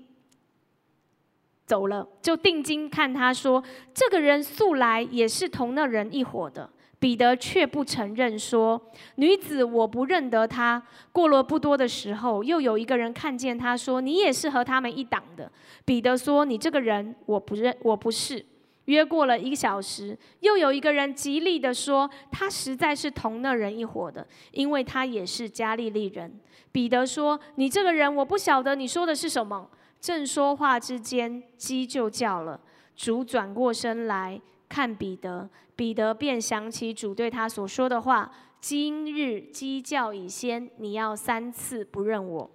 [1.66, 3.60] 走了，就定睛看他，说
[3.92, 8.80] ：“这个人素来也是同那人一伙的。”彼得却不承认，说
[9.16, 10.82] ：“女子，我不认得他。”
[11.12, 15.50] 过了不多的时候，又有一个人看见他，说：“你也是和他们一党的。”
[15.84, 18.44] 彼得说：“你这个人，我不认，我不是。”
[18.86, 26.40] 约过了一个小时，又有一个人极力的说：“他实在是同那人一伙的，因为他也是加利利人。”
[26.72, 29.68] 彼得说：“你这个人，我不晓得你说的是什么。”
[30.00, 32.60] 正说话之间，鸡就叫了。
[32.94, 42.50] 主转过身来看彼得，彼得便想起主对他所说的话：“今日鸡叫已先，你要三次不认我。”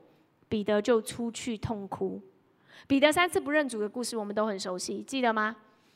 [0.49, 2.21] 彼得就出去痛哭。
[2.87, 5.55] 彼得三次不认主的故事，我们都很熟悉，记得吗？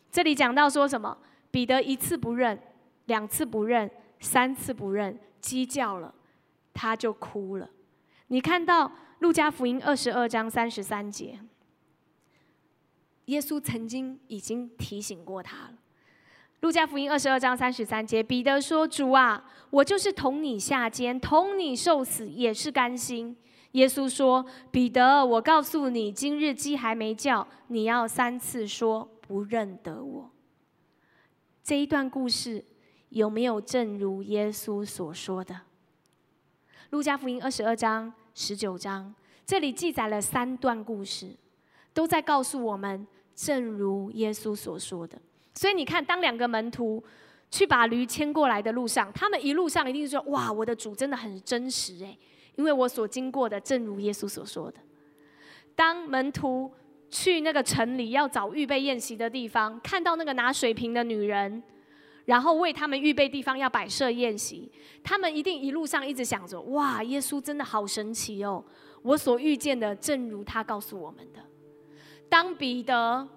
[0.10, 1.18] 这里讲到说什么？
[1.52, 2.58] 彼得一次不认，
[3.06, 6.14] 两次不认，三次不认，鸡叫了，
[6.74, 7.70] 他就哭了。
[8.28, 8.92] 你看到？
[9.20, 11.40] 路加福音二十二章三十三节，
[13.26, 15.74] 耶稣曾经已经提醒过他了。
[16.66, 23.38] 路加福音二十二章三十三节，彼得说：“主啊，我就是同你下监，同你受死，也是甘心。”
[23.74, 30.32] 耶稣说：“彼得，我告诉你，今日鸡还没叫，你要三次说不认得我。”
[31.64, 32.66] 这一段故事
[33.10, 35.56] 有没有正如耶稣所说的？
[36.90, 38.12] 路加福音二十二章。
[38.34, 39.14] 十九章，
[39.46, 41.30] 这里记载了三段故事，
[41.94, 43.06] 都在告诉我们，
[43.36, 45.22] 正如耶稣所说的。
[45.56, 47.04] 所以你看，当两个门徒
[47.50, 52.18] 去把驴牵过来的路上，他们一路上一定是说：“哇，我的主真的很真实诶，
[52.56, 54.78] 因为我所经过的，正如耶稣所说的。”
[55.76, 56.72] 当门徒
[57.10, 61.64] 去那个城里要找预备宴席的地方，看到那个拿水瓶的女人。
[62.26, 64.72] 然后为他们预备地方，要摆设宴席。
[65.04, 68.66] 他们一定一路上一直想着：哇，耶稣真的好神奇哦！
[69.04, 71.40] 我所遇见的，正如他告诉我们的。
[72.28, 73.28] 当彼得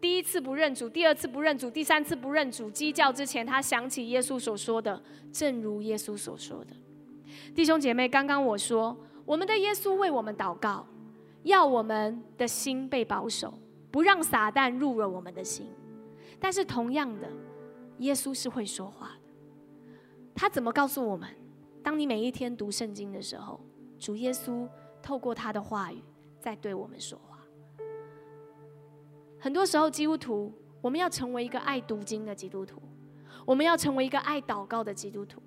[0.00, 6.76] 第一次不认主，第二次不认主，第三次不认主，鸡叫之前，他想起耶稣所说的，正如耶稣所说的。
[7.54, 10.86] 弟兄姐妹，刚刚我说，我们的耶稣为我们祷告，
[11.42, 13.58] 要我们的心被保守，
[13.90, 15.66] 不让撒旦入了我们的心。
[16.38, 17.28] 但是同样的。
[18.00, 19.94] 耶稣是会说话的，
[20.34, 21.26] 他怎么告诉我们？
[21.82, 23.58] 当你每一天读圣经的时候，
[23.98, 24.68] 主耶稣
[25.02, 26.02] 透过他的话语
[26.38, 27.35] 在对我们说话。
[29.38, 32.80] 很多时候，基督徒我们要成为一个爱读经的基督徒，
[33.44, 35.42] 我们要成为一个爱祷告的基督徒。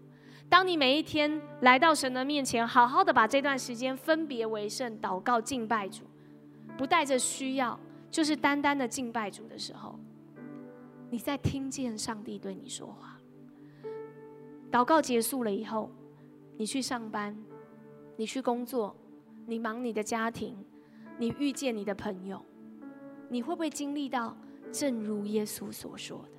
[0.48, 6.04] 当你每一天来到神的面前，好好的把这段时间分别为圣，祷告敬拜主，
[6.78, 7.80] 不带着需要，
[8.10, 10.00] 就是单单的敬拜主的时候。
[11.12, 13.20] 你在听见上帝对你说话。
[14.72, 15.92] 祷告结束了以后，
[16.58, 17.36] 你去上班，
[18.16, 18.96] 你去工作，
[19.46, 20.58] 你忙你的家庭，
[21.18, 22.44] 你遇见你的朋友，
[23.30, 24.36] 你会不会经历到
[24.72, 26.30] 正如耶稣所说的？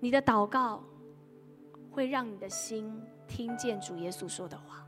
[0.00, 0.84] 你的祷告
[1.90, 2.92] 会让你的心
[3.26, 4.84] 听见主耶稣说的话。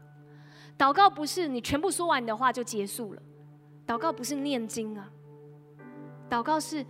[0.76, 3.22] 祷告不是你全部说完的话就结束了，
[3.86, 5.10] 祷告不是念经啊，
[6.28, 6.84] 祷告是。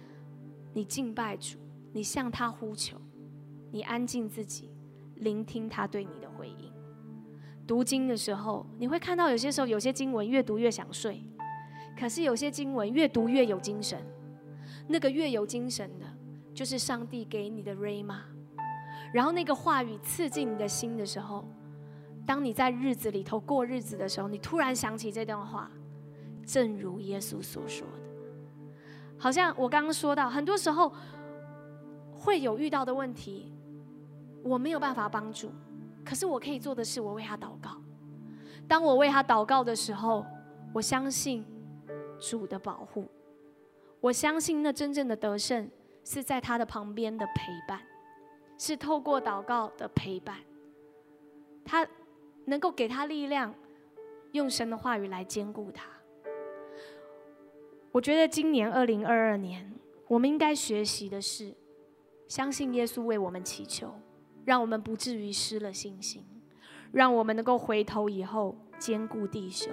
[0.72, 1.58] 你敬拜主，
[1.92, 2.96] 你向他呼求，
[3.72, 4.70] 你安静自己，
[5.16, 6.72] 聆听他对你的回应。
[7.66, 11.24] 读经的时候，你会看到有些时候有些经文越读越想睡，
[12.00, 14.00] 可是有些经文越读越有精神。
[14.88, 16.06] 那个越有精神的，
[16.54, 18.22] 就是上帝给你的 r 玛。
[19.12, 21.46] 然后那个话语刺进你的心的时候，
[22.26, 25.70] 当你在日子里头过日子的时候，你突然想起这段话，
[26.44, 28.74] 正如耶稣所说的。
[29.18, 30.92] 好像我刚刚说到，很多时候
[32.12, 33.52] 会有遇到的问题，
[34.42, 35.52] 我没有办法帮助，
[36.04, 37.76] 可是我可以做的是，我为他祷告。
[38.66, 40.24] 当我为他祷告的时候，
[40.72, 41.44] 我相信
[42.20, 43.08] 主的保护，
[44.00, 45.68] 我相信那真正的得胜
[46.04, 47.80] 是在他的旁边的陪伴，
[48.58, 50.38] 是透过祷告的陪伴，
[51.64, 51.86] 他
[52.44, 53.54] 能够给他力量，
[54.32, 55.88] 用神的话语来兼顾他。
[57.92, 59.72] 我觉得今年二零二二年，
[60.06, 61.52] 我们应该学习的是，
[62.28, 63.92] 相信耶稣为我们祈求，
[64.44, 66.24] 让我们不至于失了信心，
[66.92, 69.72] 让我们能够回头以后兼顾弟兄，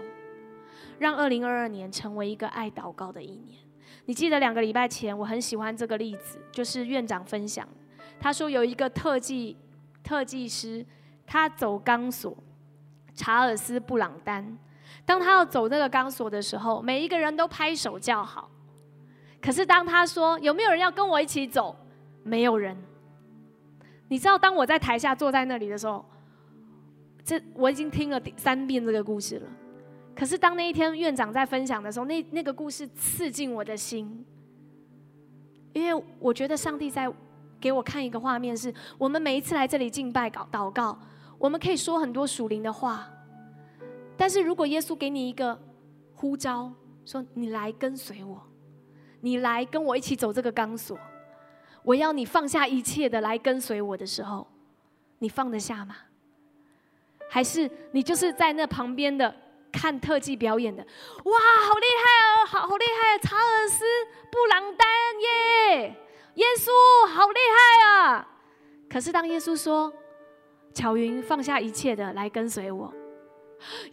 [1.00, 3.60] 让二零二二年成为一个爱祷告的一年。
[4.06, 7.68] 你记得两个礼拜前，我很喜欢这个例子，就是院长分享，
[8.20, 9.58] 他说有一个特技
[10.04, 10.86] 特技师，
[11.26, 12.36] 他走钢索，
[13.14, 14.58] 查尔斯布朗丹。
[15.06, 18.50] 当他要走这个钢索的时候，每一个人都拍手叫好。
[19.42, 21.76] 可是当他说有没有人要跟我一起走，
[22.24, 22.78] 没有人。
[24.08, 26.04] 你知道，当我在台下坐在那里的时候，
[27.24, 29.48] 这我已经听了第三遍这个故事了。
[30.18, 34.26] 可是当那一天院长在分享的时候，那那个故事刺进我的心，
[35.74, 37.08] 因为我觉得上帝在
[37.62, 40.98] 给我看一个画面，是我们每一次来这里敬拜、祷祷告，
[41.38, 43.08] 我们可以说很多属灵的话。
[44.18, 45.60] 但是如果耶稣给你一个
[46.16, 46.74] 呼召，
[47.06, 48.42] 说你来跟随我，
[49.22, 50.98] 你来跟我一起走这个钢索，
[51.84, 54.48] 我要你放下一切的来跟随我的时候，
[55.20, 55.96] 你放得下吗？
[57.30, 59.32] 还是你就是在那旁边的
[59.78, 60.82] 看特技表演的？
[60.84, 63.20] 哇，好厉害哦，好好厉害！
[63.20, 63.86] 查尔斯
[64.32, 64.88] 布朗丹
[65.22, 65.96] 耶，
[66.34, 68.28] 耶稣好厉害啊！
[68.90, 69.94] 可是当耶稣说
[70.74, 72.92] 巧云放下一切的来跟随我。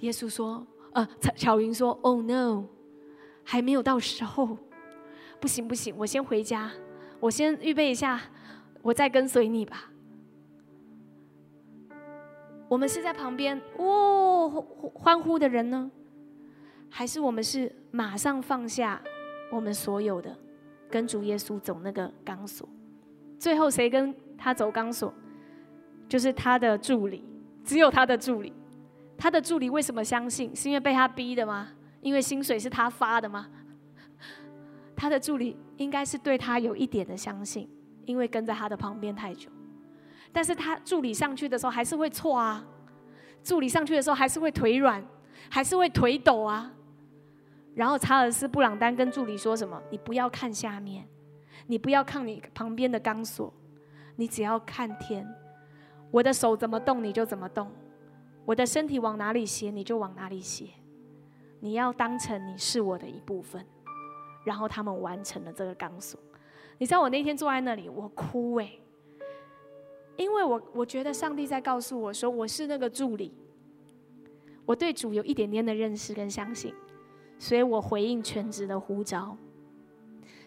[0.00, 1.06] 耶稣说：“呃，
[1.36, 2.64] 巧云说，Oh no，
[3.44, 4.58] 还没有到时候，
[5.40, 6.70] 不行不行，我先回家，
[7.20, 8.20] 我先预备一下，
[8.82, 9.90] 我再跟随你吧。”
[12.68, 14.48] 我们是在旁边哦
[14.94, 15.90] 欢呼的人呢，
[16.90, 19.00] 还是我们是马上放下
[19.50, 20.36] 我们所有的，
[20.90, 22.68] 跟主耶稣走那个钢索？
[23.38, 25.12] 最后谁跟他走钢索？
[26.08, 27.24] 就是他的助理，
[27.64, 28.52] 只有他的助理。
[29.16, 30.54] 他的助理为什么相信？
[30.54, 31.68] 是因为被他逼的吗？
[32.00, 33.48] 因为薪水是他发的吗？
[34.96, 37.68] 他的助理应该是对他有一点的相信，
[38.06, 39.48] 因为跟在他的旁边太久。
[40.34, 42.66] 但是他助理上去的时候还是会错啊，
[43.42, 45.02] 助理上去的时候还是会腿软，
[45.48, 46.72] 还是会腿抖啊。
[47.74, 49.80] 然后查尔斯布朗丹跟助理说什么？
[49.90, 51.06] 你不要看下面，
[51.68, 53.54] 你不要看你旁边的钢索，
[54.16, 55.24] 你只要看天。
[56.10, 57.70] 我的手怎么动你就怎么动。
[58.44, 60.66] 我的身体往哪里斜，你就往哪里斜。
[61.60, 63.64] 你要当成你是我的一部分。
[64.44, 66.20] 然后他们完成了这个钢索。
[66.76, 68.70] 你知道我那天坐在那里，我哭哎，
[70.16, 73.32] 因为我我觉得上帝在告诉我说，我是那个助理。
[74.66, 76.74] 我对主有一点点的认识跟相信，
[77.38, 79.36] 所以我回应全职的呼召。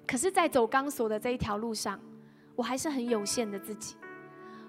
[0.07, 1.99] 可是，在走钢索的这一条路上，
[2.55, 3.95] 我还是很有限的自己，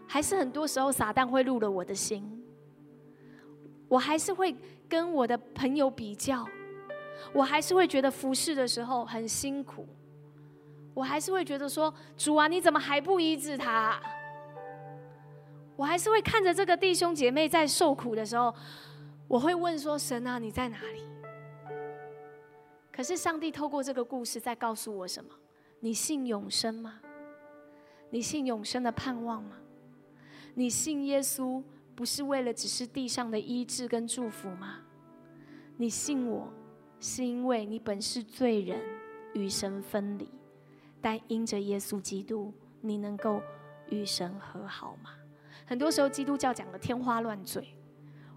[0.07, 2.44] 还是很多时候撒旦会入了我的心。
[3.88, 4.55] 我还是会
[4.86, 6.44] 跟我的朋友比较，
[7.32, 9.86] 我还是会觉得服侍的时候很辛苦，
[10.92, 13.99] 我还是会觉得说主啊，你怎么还不医治他？
[15.79, 18.53] 我还是会看着这个弟兄姐妹在受苦的时候，
[19.29, 21.05] 我会问说神啊，你在哪里？
[22.91, 25.31] 可是上帝透过这个故事在告诉我什么？
[25.79, 26.99] 你信永生吗？
[28.11, 29.57] 你信永生的盼望吗？
[30.55, 31.62] 你信耶稣？
[31.95, 34.81] 不是为了只是地上的医治跟祝福吗？
[35.76, 36.53] 你信我，
[36.99, 38.81] 是因为你本是罪人，
[39.33, 40.29] 与神分离，
[41.01, 43.41] 但因着耶稣基督，你能够
[43.91, 45.11] 与神和好吗？
[45.69, 47.77] 很多时候，基督教讲的天花乱坠，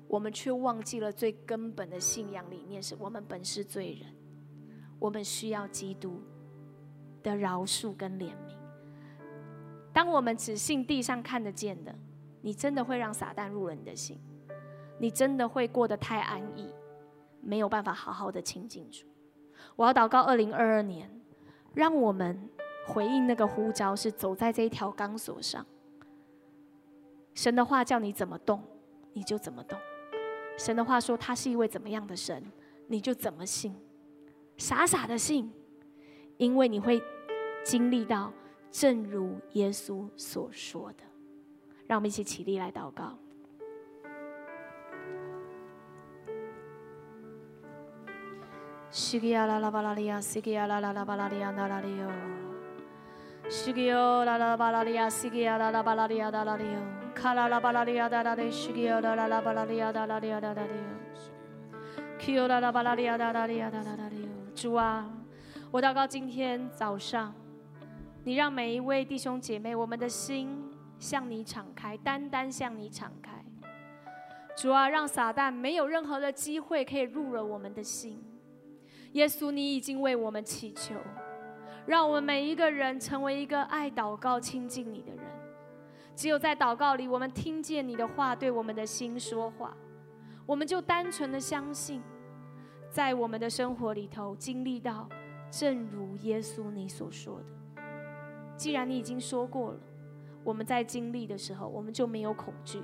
[0.08, 4.14] 我们却忘记了最根本的信仰理念：是我们本是罪人，
[5.00, 6.22] 我们需要基督
[7.24, 8.56] 的饶恕跟怜悯。
[9.94, 11.96] 当我们只信地上看得见的。
[12.44, 14.20] 你真的会让撒旦入了你的心，
[14.98, 16.74] 你真的会过得太安逸，
[17.40, 19.06] 没有办法好好的亲近主。
[19.76, 21.08] 我要祷告，二零二二年，
[21.76, 22.50] 让我们
[22.88, 25.64] 回应那个呼召，是走在这一条钢索上。
[27.34, 28.62] 神的话叫你怎么动，
[29.14, 29.80] 你就怎么动；
[30.58, 32.44] 神的话说他是一位怎么样的神，
[32.88, 33.76] 你就怎么信，
[34.58, 35.52] 傻傻的信，
[36.38, 37.02] 因为你会
[37.64, 38.32] 经历到，
[38.70, 41.04] 正如耶稣所说的。
[41.88, 43.18] 让我们一起起立来祷告。
[48.90, 52.12] 西吉亚拉拉巴拉利亚，西吉亚拉拉巴拉利亚那拉里哟。
[53.50, 57.01] 西吉亚拉拉巴拉利亚，西吉亚拉拉巴拉利亚那拉里哟。
[57.12, 62.04] 卡拉拉巴拉利亚达拉里，西吉亚拉拉拉巴拉利亚那拉里亚那拉里哟。
[62.20, 64.28] 基亚拉拉巴拉利亚那拉利亚达拉里哟。
[64.56, 65.10] 主啊。
[65.72, 67.34] 我祷告今天早上，
[68.26, 73.42] 你让每一位弟兄姐妹，我们的心向你敞开，单单向你敞开。
[74.58, 78.22] 主啊，让撒旦没有任何的机会可以入了我们的心。
[79.14, 80.96] 耶稣，你已经为我们祈求，
[81.86, 85.24] 让我们每一个人成为一个爱祷告、亲近你的人。
[86.22, 89.76] 只有在祷告里，我们听见你的话对我们的心说话，
[90.46, 92.00] 我们就单纯的相信，
[92.92, 95.10] 在我们的生活里头经历到。
[95.50, 97.82] 正如耶稣你所说的，
[98.56, 99.80] 既然你已经说过了，
[100.44, 102.84] 我们在经历的时候，我们就没有恐惧，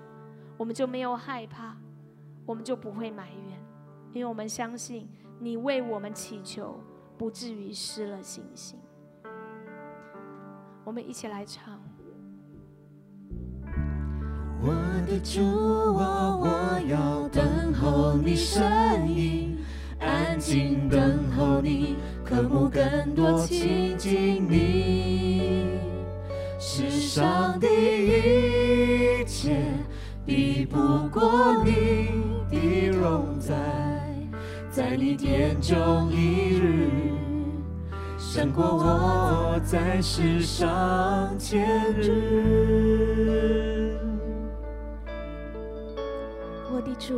[0.58, 1.78] 我们就没有害怕，
[2.44, 3.60] 我们就不会埋怨，
[4.14, 5.08] 因为我们相信
[5.40, 6.82] 你为我们祈求，
[7.20, 8.80] 不至于失了信心。
[10.84, 11.80] 我们一起来唱。
[15.08, 18.62] 的主啊，我要等候你声
[19.08, 19.58] 音。
[20.00, 25.80] 安静等候你，渴慕更多亲近你。
[26.60, 29.56] 世上的一切
[30.26, 30.78] 比不
[31.08, 32.10] 过你
[32.52, 33.56] 的容在，
[34.70, 36.90] 在你殿中一日，
[38.20, 43.77] 胜过我在世上千日。
[46.98, 47.14] 主。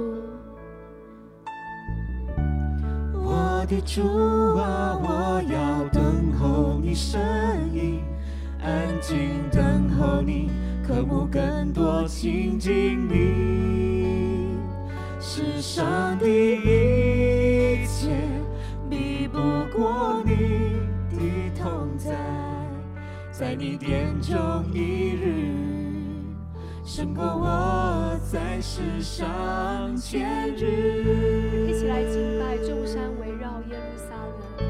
[3.13, 4.01] 我的主
[4.57, 7.19] 啊，我要等候你声
[7.73, 8.01] 音，
[8.61, 9.17] 安静
[9.51, 10.49] 等候你，
[10.83, 14.57] 渴慕更多亲近你。
[15.19, 18.09] 世上的一切
[18.89, 19.37] 比不
[19.77, 20.77] 过你
[21.11, 22.15] 的同在，
[23.31, 24.37] 在你殿中
[24.73, 25.68] 一日，
[26.99, 31.69] 胜过我在世上千日。
[31.69, 34.67] 一起来敬拜众山围绕耶路撒冷。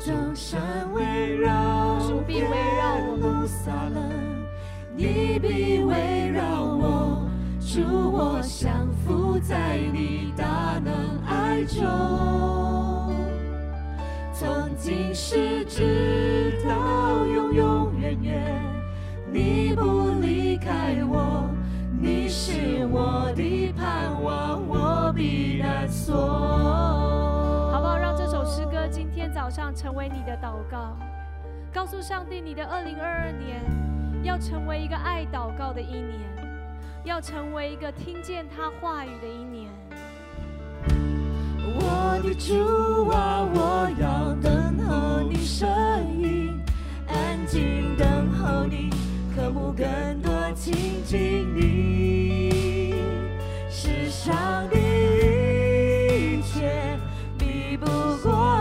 [0.00, 4.10] 众山围绕，主必围绕我路撒冷，
[4.96, 7.28] 你必围绕我，
[7.60, 11.84] 主我降服在你大能爱中，
[14.32, 18.63] 从今世直到永永远远，
[19.34, 21.50] 你不离开我，
[22.00, 26.14] 你是我的盼望，我必然所。
[26.14, 27.98] 好不好？
[27.98, 30.96] 让这首诗歌今天早上成为你的祷告，
[31.72, 33.60] 告诉上帝，你的二零二二年
[34.22, 36.20] 要成为一个爱祷告的一年，
[37.02, 39.68] 要成为一个听见他话语的一年。
[41.76, 45.68] 我的主啊，我要等候你声
[46.22, 46.56] 音，
[47.08, 48.90] 安静等候你，
[49.34, 49.86] 渴慕更
[50.22, 52.94] 多亲近你，
[53.68, 56.98] 世上的一切
[57.38, 57.86] 比不
[58.22, 58.54] 过。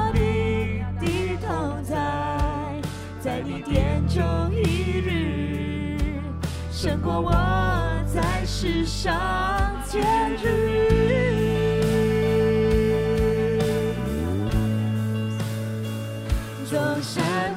[3.65, 5.97] 殿中一日，
[6.71, 7.32] 胜过我
[8.05, 9.13] 在世上
[9.88, 10.01] 千
[10.36, 10.45] 日。
[16.69, 17.53] 众山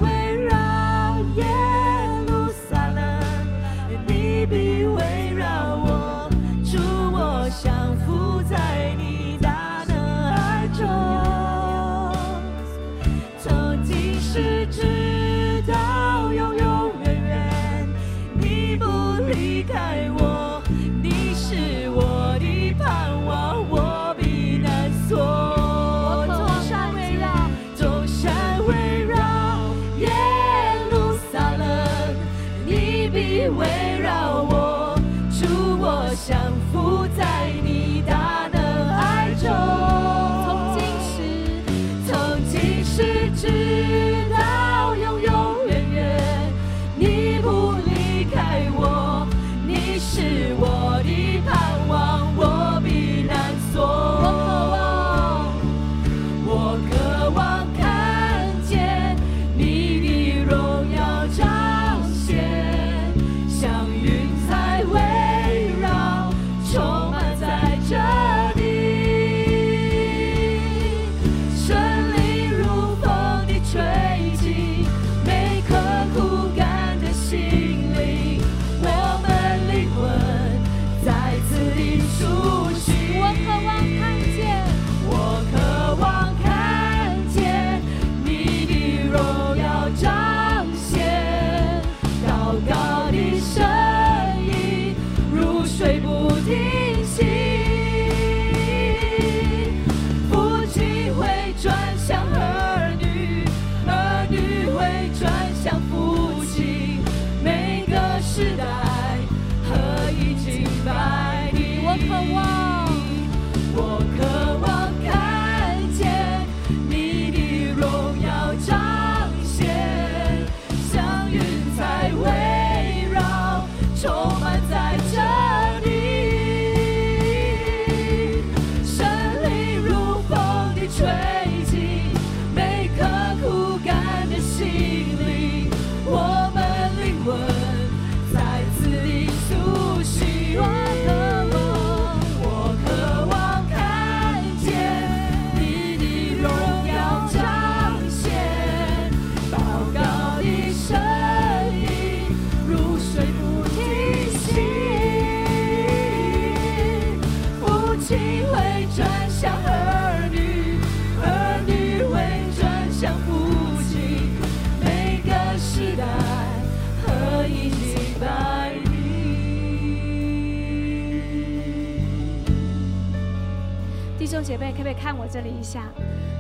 [174.87, 175.83] 兄姐妹，可不可以看我这里一下？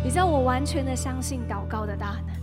[0.04, 2.36] 你知道我完全的相信祷告的大能。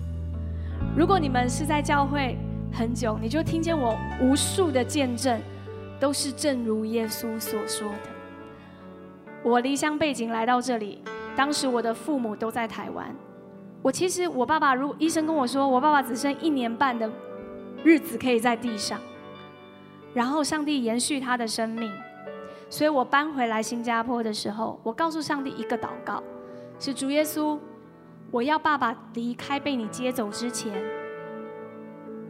[0.97, 2.38] 如果你们是在教会
[2.74, 5.39] 很久，你就听见我无数的见证，
[5.99, 8.10] 都是正如耶稣所说的。
[9.43, 11.01] 我离乡背景来到这里，
[11.36, 13.14] 当时我的父母都在台湾。
[13.82, 17.10] 我其实我爸爸，如医生跟我说，我爸爸只剩一年半的
[17.84, 18.99] 日子可以在地上，
[20.14, 21.91] 然后上帝延续他的生命。
[22.74, 26.24] 所以我搬回来新加坡的时候，我告诉上帝一个祷告，
[26.80, 27.59] 是主耶稣，
[28.32, 30.74] 我要爸爸离开被你接走之前，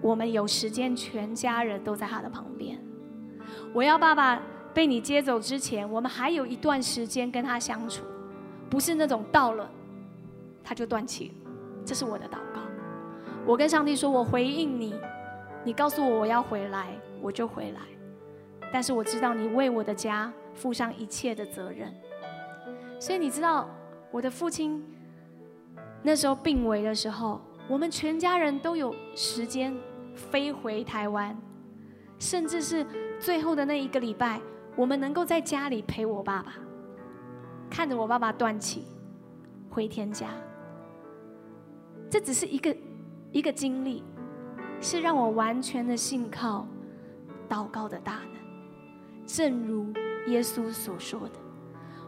[0.02, 2.78] 我们有时间全家人都在他的旁边。
[3.74, 4.38] 我要爸爸
[4.74, 8.04] 被你接走之前，我们还有一段时间跟他相处，
[8.70, 9.72] 不是那种到了
[10.62, 11.32] 他就断气。
[11.86, 12.60] 这是我的祷告。
[13.46, 14.94] 我跟上帝说，我回应你，
[15.64, 16.88] 你告诉我我要回来，
[17.22, 17.80] 我就回来。
[18.74, 21.94] 但是我知道你为我的家负上一切的责任，
[23.00, 23.70] 所以你知道
[24.10, 24.84] 我的父亲
[26.02, 29.78] 那时候病危的时候，我们全家人都有时间
[30.16, 31.38] 飞回台湾，
[32.18, 32.84] 甚至是
[33.20, 34.42] 最后的那一个礼拜，
[34.76, 36.56] 我们能够在家里陪我爸爸，
[37.70, 38.88] 看着我爸爸断气
[39.70, 40.30] 回天家。
[42.10, 42.76] 这只是一个
[43.32, 44.04] 一个经历，
[44.82, 46.68] 是让我完全的信靠
[47.48, 48.43] 祷告的大能。
[49.26, 49.88] 正如
[50.28, 51.32] 耶稣所说的，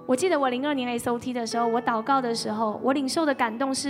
[0.05, 3.89] 我记得我零二年 S O T 的时候，我祷告的时候，我领受的感动是，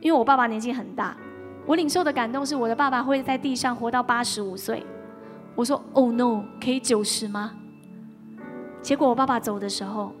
[0.00, 1.16] 因为我爸爸年纪很大，
[1.66, 4.84] 我领受的感动是我的爸爸会在地上活到八十五岁。
[5.54, 7.52] 我说：“Oh no，可以九十吗？”
[8.82, 10.12] 结果我爸爸走的时候，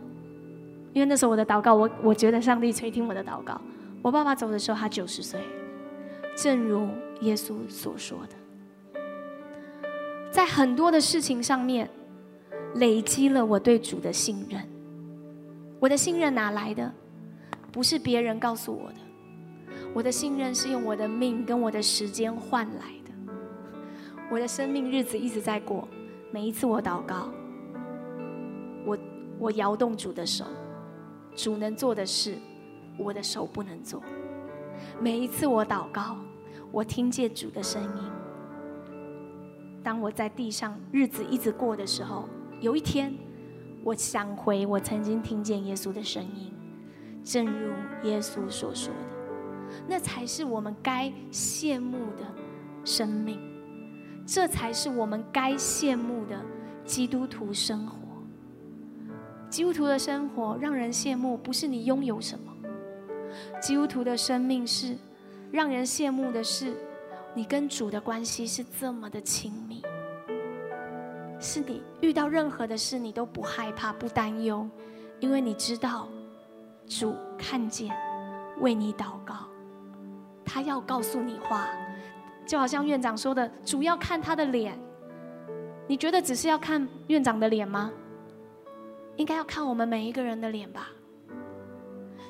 [0.92, 3.60] 因为那时候我的祷告，我我觉得上帝垂听我的祷告。
[4.00, 5.40] 我爸爸走的时候，他九十岁，
[6.36, 6.88] 正如
[7.20, 9.00] 耶稣所说的，
[10.30, 11.88] 在很多的事情上面。
[12.74, 14.60] 累积了我对主的信任，
[15.78, 16.92] 我的信任哪来的？
[17.70, 18.96] 不是别人告诉我的，
[19.92, 23.12] 我的信任是用我的命跟我的时间换来的。
[24.30, 25.86] 我的生命日子一直在过，
[26.32, 27.28] 每一次我祷告，
[28.84, 28.98] 我
[29.38, 30.44] 我摇动主的手，
[31.36, 32.36] 主能做的事，
[32.98, 34.02] 我的手不能做。
[35.00, 36.16] 每一次我祷告，
[36.72, 38.10] 我听见主的声音。
[39.82, 42.28] 当我在地上日子一直过的时候。
[42.64, 43.14] 有一天，
[43.82, 46.50] 我想回我曾经听见耶稣的声音，
[47.22, 52.24] 正如耶稣所说的，那才是我们该羡慕的
[52.82, 53.38] 生命，
[54.26, 56.40] 这才是我们该羡慕的
[56.86, 57.98] 基督徒生活。
[59.50, 62.50] 基督徒的生活让人羡慕，不是你拥有什么；
[63.60, 64.96] 基督徒的生命是
[65.52, 66.74] 让人羡慕的是，
[67.34, 69.83] 你跟主的关系是这么的亲密。
[71.44, 74.66] 是你遇到任何的事，你都不害怕、不担忧，
[75.20, 76.08] 因为你知道
[76.86, 77.94] 主看见，
[78.60, 79.34] 为你祷告，
[80.42, 81.68] 他要告诉你话，
[82.46, 84.78] 就好像院长说的，主要看他的脸。
[85.86, 87.92] 你觉得只是要看院长的脸吗？
[89.16, 90.88] 应该要看我们每一个人的脸吧。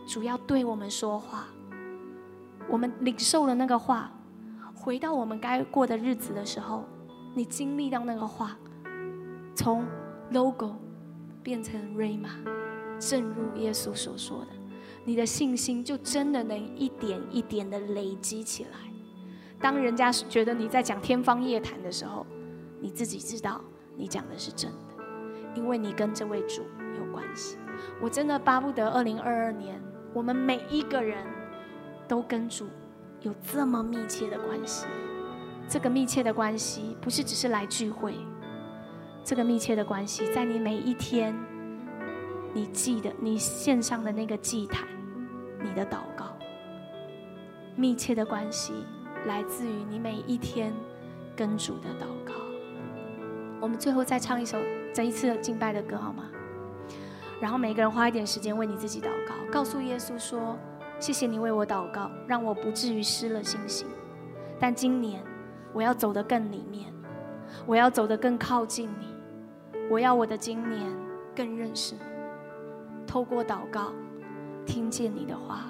[0.08, 1.44] 主要对我们说话，
[2.68, 4.10] 我们领受了那个话，
[4.74, 6.84] 回到我们该过的日子的时候，
[7.32, 8.56] 你经历到那个话。
[9.54, 9.86] 从
[10.32, 10.76] logo
[11.42, 12.28] 变成 rama，
[12.98, 14.48] 正如耶稣所说的，
[15.04, 18.70] 你的信心就真的能一点一点的累积起来。
[19.60, 22.26] 当人家觉得你在讲天方夜谭的时候，
[22.80, 23.60] 你自己知道
[23.96, 25.04] 你讲的是真的，
[25.54, 26.62] 因为你跟这位主
[26.98, 27.56] 有关系。
[28.00, 29.80] 我真的巴不得二零二二年，
[30.12, 31.24] 我们每一个人
[32.06, 32.66] 都跟主
[33.22, 34.86] 有这么密切的关系。
[35.68, 38.14] 这个密切的关系不是只是来聚会。
[39.24, 41.34] 这个密切的关系，在你每一天，
[42.52, 44.86] 你记得你线上的那个祭坛，
[45.62, 46.36] 你的祷告，
[47.74, 48.74] 密切的关系
[49.24, 50.74] 来自于你每一天
[51.34, 52.34] 跟主的祷告。
[53.62, 54.58] 我们最后再唱一首
[54.92, 56.24] 这一次敬拜的歌好吗？
[57.40, 60.58] 然后每个人花一点时间为你自己祷告，告诉耶稣说：
[61.00, 63.86] 谢谢你为我祷告，让我不至于失了信心。
[64.60, 65.24] 但今年
[65.72, 66.92] 我要走得更里面，
[67.64, 69.13] 我要走得更靠近你。
[69.90, 70.82] 我要我的今年
[71.36, 72.00] 更认识你，
[73.06, 73.92] 透过祷告
[74.66, 75.66] 听见你的话。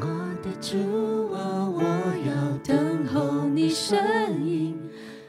[0.00, 0.06] 我
[0.42, 1.82] 的主啊，我
[2.26, 3.98] 要等候你声
[4.44, 4.76] 音，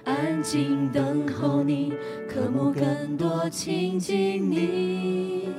[0.03, 1.93] 安静等候你，
[2.27, 5.49] 渴慕更多亲近你。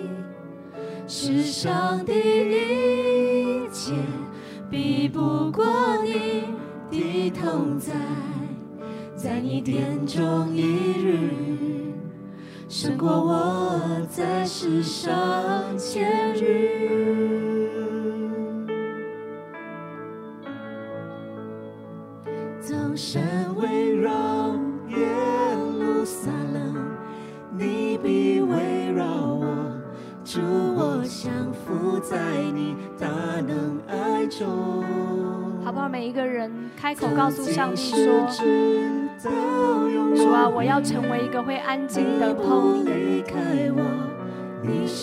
[1.07, 3.93] 世上的一切
[4.71, 5.65] 比不过
[6.03, 6.45] 你
[6.91, 7.93] 的同在。
[9.25, 11.19] 在你殿中一日，
[12.69, 17.71] 胜过我在世上千日。
[22.61, 23.25] 纵山
[23.57, 24.13] 围绕
[24.89, 24.99] 耶
[25.79, 26.77] 路撒冷，
[27.57, 29.47] 你必围绕我，
[30.23, 30.39] 主
[30.77, 32.19] 我降服在
[32.53, 33.09] 你大
[33.41, 34.85] 能爱中。
[35.65, 35.89] 好不好？
[35.89, 38.27] 每一个人开口告诉上帝说
[39.25, 43.75] ：“主啊，我要成为一个会安静等候你的人。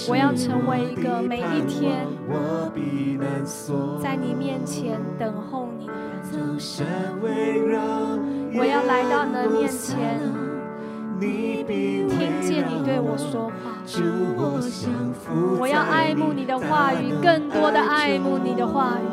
[0.09, 2.07] 我要成为一个每一天
[4.01, 6.59] 在你面前等候你的人。
[8.53, 10.19] 我要来到你的面前，
[11.19, 13.53] 听见你对我说话。
[15.59, 19.05] 我要爱慕你的话语，更多的爱慕你的话语。”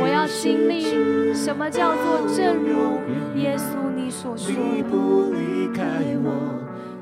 [0.00, 3.00] 我要经历什么叫做正如
[3.38, 5.82] 耶稣你所说你不离开
[6.22, 6.30] 我，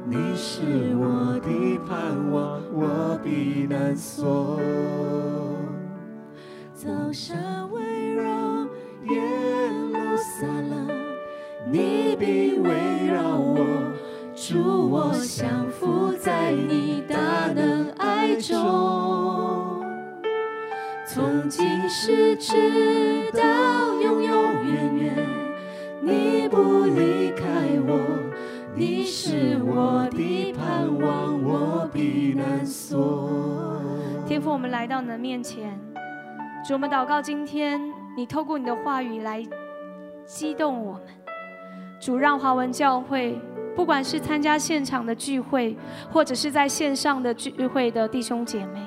[0.05, 0.63] 你是
[0.97, 4.61] 我的盼望，我避难所。
[6.75, 7.37] 走上
[7.73, 8.25] 围绕
[9.11, 9.21] 耶
[9.93, 10.89] 路撒冷，
[11.71, 12.71] 你必围
[13.13, 13.59] 绕我，
[14.35, 19.36] 祝我降服在你大能爱中。
[21.17, 22.53] 从今世直
[23.33, 23.41] 到
[24.03, 25.15] 永永远远，
[26.03, 27.47] 你不离开
[27.89, 27.99] 我，
[28.75, 33.81] 你是我的盼望，我避难所。
[34.27, 35.81] 天父，我们来到你的面前，
[36.69, 37.81] 主，我们祷告，今天
[38.15, 39.43] 你透过你的话语来
[40.27, 41.03] 激动我们。
[41.99, 43.41] 主，让华文教会，
[43.75, 45.79] 不管是参加现场的聚会，
[46.13, 48.81] 或者是在线上的聚会的弟兄姐妹。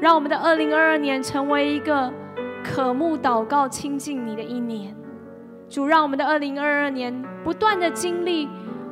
[0.00, 2.12] 让我们的二零二二年成为一个
[2.62, 4.94] 渴慕祷告、亲近你的一年。
[5.68, 7.12] 主，让我们的二零二二年
[7.44, 8.48] 不断的经历，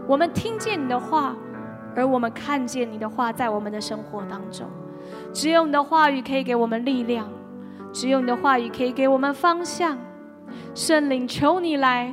[0.07, 1.35] 我们听见你的话，
[1.95, 4.67] 而我们看见你的话在我们的生活当中。
[5.33, 7.29] 只有你的话语可以给我们力量，
[7.93, 9.97] 只有你的话语可以给我们方向。
[10.75, 12.13] 圣灵，求你来，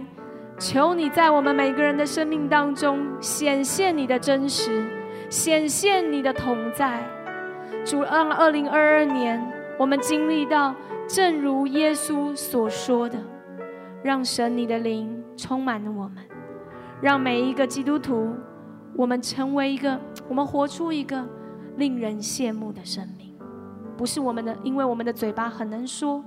[0.60, 4.86] 求你在我们每个人的生命当中显现你的真实，
[5.30, 7.04] 显现你的同在。
[7.86, 9.42] 主，让二零二二年
[9.78, 10.74] 我们经历到，
[11.08, 13.18] 正如耶稣所说的，
[14.04, 16.24] 让神你的灵充满我们，
[17.02, 18.34] 让每一个基督徒，
[18.96, 21.24] 我们成为一个，我们活出一个
[21.76, 23.36] 令人羡慕的生命，
[23.98, 26.24] 不是我们的，因为我们的嘴巴很能说，